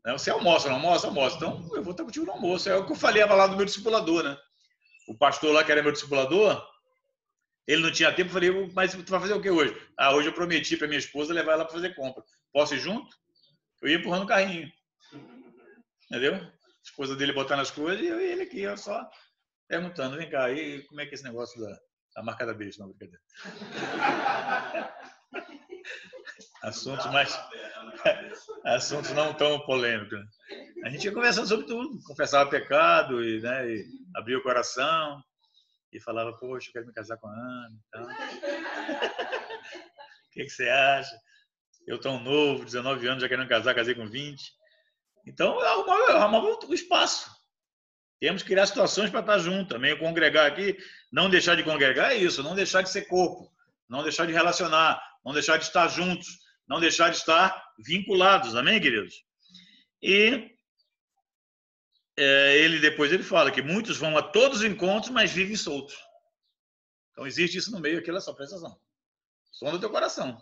Né? 0.05 0.11
Você 0.13 0.29
almoça, 0.29 0.67
não 0.67 0.75
almoça? 0.75 1.07
Almoça. 1.07 1.37
Então, 1.37 1.69
eu 1.73 1.83
vou 1.83 1.91
estar 1.91 2.03
contigo 2.03 2.25
no 2.25 2.33
almoço. 2.33 2.69
É 2.69 2.75
o 2.75 2.85
que 2.85 2.91
eu 2.91 2.95
falei 2.95 3.23
lá 3.25 3.47
do 3.47 3.55
meu 3.55 3.65
discipulador, 3.65 4.23
né? 4.23 4.37
O 5.07 5.17
pastor 5.17 5.53
lá, 5.53 5.63
que 5.63 5.71
era 5.71 5.83
meu 5.83 5.91
discipulador, 5.91 6.65
ele 7.67 7.81
não 7.81 7.91
tinha 7.91 8.13
tempo, 8.13 8.29
eu 8.29 8.33
falei, 8.33 8.71
mas 8.73 8.93
tu 8.93 9.09
vai 9.09 9.19
fazer 9.19 9.33
o 9.33 9.41
que 9.41 9.49
hoje? 9.49 9.75
Ah, 9.97 10.13
hoje 10.13 10.29
eu 10.29 10.33
prometi 10.33 10.77
para 10.77 10.87
minha 10.87 10.99
esposa 10.99 11.33
levar 11.33 11.53
ela 11.53 11.65
para 11.65 11.73
fazer 11.73 11.95
compra. 11.95 12.23
Posso 12.51 12.75
ir 12.75 12.79
junto? 12.79 13.15
Eu 13.81 13.89
ia 13.89 13.97
empurrando 13.97 14.23
o 14.23 14.27
carrinho. 14.27 14.71
Entendeu? 16.09 16.35
A 16.35 16.51
esposa 16.83 17.15
dele 17.15 17.33
botando 17.33 17.61
as 17.61 17.71
coisas 17.71 18.03
e 18.03 18.07
eu 18.07 18.19
e 18.19 18.23
ele 18.23 18.43
aqui, 18.43 18.61
eu 18.61 18.77
só 18.77 19.09
perguntando, 19.67 20.17
vem 20.17 20.29
cá, 20.29 20.45
aí 20.45 20.83
como 20.83 21.01
é 21.01 21.05
que 21.05 21.11
é 21.11 21.15
esse 21.15 21.23
negócio 21.23 21.59
da, 21.59 21.79
da 22.15 22.23
marca 22.23 22.45
da 22.45 22.53
beijo? 22.53 22.79
Não, 22.79 22.89
brincadeira. 22.89 23.21
assuntos 26.63 27.05
mais. 27.07 27.37
assuntos 28.65 29.11
não 29.11 29.33
tão 29.33 29.59
polêmicos. 29.65 30.19
A 30.83 30.89
gente 30.89 31.05
ia 31.05 31.13
conversando 31.13 31.47
sobre 31.47 31.65
tudo, 31.65 32.01
confessava 32.03 32.49
pecado 32.49 33.23
e, 33.23 33.41
né, 33.41 33.69
e 33.69 33.85
abria 34.15 34.37
o 34.37 34.43
coração 34.43 35.21
e 35.91 35.99
falava, 35.99 36.33
poxa, 36.33 36.69
eu 36.69 36.73
quero 36.73 36.87
me 36.87 36.93
casar 36.93 37.17
com 37.17 37.27
a 37.27 37.31
Ana. 37.31 37.77
Então... 37.87 38.03
o 38.03 38.07
que, 40.33 40.45
que 40.45 40.49
você 40.49 40.67
acha? 40.67 41.15
Eu 41.85 41.99
tão 41.99 42.19
novo, 42.19 42.65
19 42.65 43.07
anos, 43.07 43.21
já 43.21 43.29
querendo 43.29 43.47
casar, 43.47 43.75
casei 43.75 43.93
com 43.93 44.07
20. 44.07 44.41
Então, 45.27 45.59
arrumava, 45.59 46.13
arrumava 46.13 46.59
o 46.65 46.73
espaço. 46.73 47.29
Temos 48.19 48.41
que 48.41 48.49
criar 48.49 48.65
situações 48.65 49.09
para 49.09 49.19
estar 49.19 49.37
junto 49.39 49.73
também. 49.73 49.97
Congregar 49.97 50.47
aqui, 50.47 50.77
não 51.11 51.29
deixar 51.29 51.55
de 51.55 51.63
congregar 51.63 52.13
é 52.13 52.15
isso, 52.15 52.41
não 52.41 52.55
deixar 52.55 52.81
de 52.81 52.89
ser 52.89 53.03
corpo, 53.03 53.51
não 53.87 54.01
deixar 54.01 54.25
de 54.25 54.31
relacionar, 54.31 55.01
não 55.25 55.33
deixar 55.33 55.57
de 55.57 55.65
estar 55.65 55.89
juntos, 55.89 56.42
não 56.67 56.79
deixar 56.79 57.09
de 57.09 57.17
estar 57.17 57.73
vinculados. 57.79 58.55
Amém, 58.55 58.79
queridos? 58.81 59.23
E 60.01 60.51
é, 62.17 62.57
ele 62.57 62.79
depois 62.79 63.11
ele 63.11 63.23
fala 63.23 63.51
que 63.51 63.61
muitos 63.61 63.97
vão 63.97 64.17
a 64.17 64.21
todos 64.21 64.59
os 64.59 64.63
encontros, 64.63 65.11
mas 65.11 65.31
vivem 65.31 65.55
soltos. 65.55 65.97
Então 67.11 67.25
existe 67.25 67.57
isso 67.57 67.71
no 67.71 67.79
meio 67.79 67.99
aqui, 67.99 68.09
olha 68.09 68.21
só, 68.21 68.33
presta 68.33 68.55
atenção. 68.55 68.79
Som 69.51 69.71
do 69.71 69.79
teu 69.79 69.89
coração. 69.89 70.41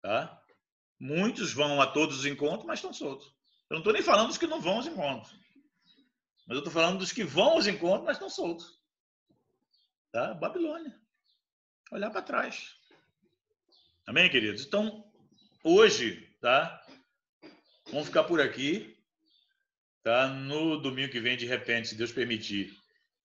Tá? 0.00 0.40
Muitos 0.98 1.52
vão 1.52 1.80
a 1.80 1.86
todos 1.86 2.20
os 2.20 2.26
encontros, 2.26 2.66
mas 2.66 2.78
estão 2.78 2.92
soltos. 2.92 3.26
Eu 3.68 3.74
não 3.74 3.78
estou 3.78 3.92
nem 3.92 4.02
falando 4.02 4.28
dos 4.28 4.38
que 4.38 4.46
não 4.46 4.60
vão 4.60 4.76
aos 4.76 4.86
encontros. 4.86 5.32
Mas 6.46 6.56
eu 6.56 6.58
estou 6.58 6.72
falando 6.72 6.98
dos 6.98 7.12
que 7.12 7.24
vão 7.24 7.50
aos 7.50 7.66
encontros, 7.66 8.04
mas 8.04 8.16
estão 8.16 8.30
soltos. 8.30 8.80
Tá? 10.10 10.32
Babilônia. 10.34 10.98
Olhar 11.92 12.10
para 12.10 12.22
trás. 12.22 12.77
Amém, 14.08 14.30
queridos? 14.30 14.64
Então, 14.64 15.04
hoje, 15.62 16.26
tá? 16.40 16.82
Vamos 17.90 18.06
ficar 18.06 18.24
por 18.24 18.40
aqui, 18.40 18.96
tá? 20.02 20.28
No 20.28 20.80
domingo 20.80 21.12
que 21.12 21.20
vem, 21.20 21.36
de 21.36 21.44
repente, 21.44 21.88
se 21.88 21.94
Deus 21.94 22.10
permitir, 22.10 22.72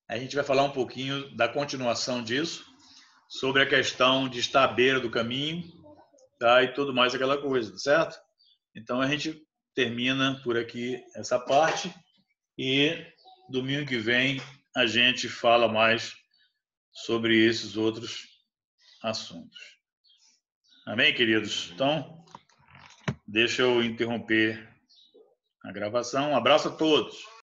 a 0.09 0.17
gente 0.17 0.35
vai 0.35 0.43
falar 0.43 0.63
um 0.63 0.73
pouquinho 0.73 1.33
da 1.37 1.47
continuação 1.47 2.21
disso, 2.21 2.65
sobre 3.29 3.61
a 3.61 3.65
questão 3.65 4.27
de 4.27 4.41
estar 4.41 4.65
à 4.65 4.67
beira 4.67 4.99
do 4.99 5.09
caminho, 5.09 5.63
tá? 6.37 6.61
E 6.61 6.73
tudo 6.73 6.93
mais 6.93 7.15
aquela 7.15 7.41
coisa, 7.41 7.77
certo? 7.77 8.19
Então 8.75 8.99
a 8.99 9.07
gente 9.07 9.41
termina 9.73 10.41
por 10.43 10.57
aqui 10.57 11.01
essa 11.15 11.39
parte 11.39 11.95
e 12.57 13.07
domingo 13.49 13.87
que 13.87 13.99
vem 13.99 14.41
a 14.75 14.85
gente 14.85 15.29
fala 15.29 15.71
mais 15.71 16.13
sobre 16.91 17.41
esses 17.41 17.77
outros 17.77 18.27
assuntos. 19.01 19.81
Amém, 20.85 21.13
queridos? 21.13 21.71
Então, 21.73 22.25
deixa 23.25 23.61
eu 23.61 23.81
interromper 23.81 24.67
a 25.63 25.71
gravação. 25.71 26.31
Um 26.31 26.35
abraço 26.35 26.67
a 26.67 26.71
todos. 26.71 27.32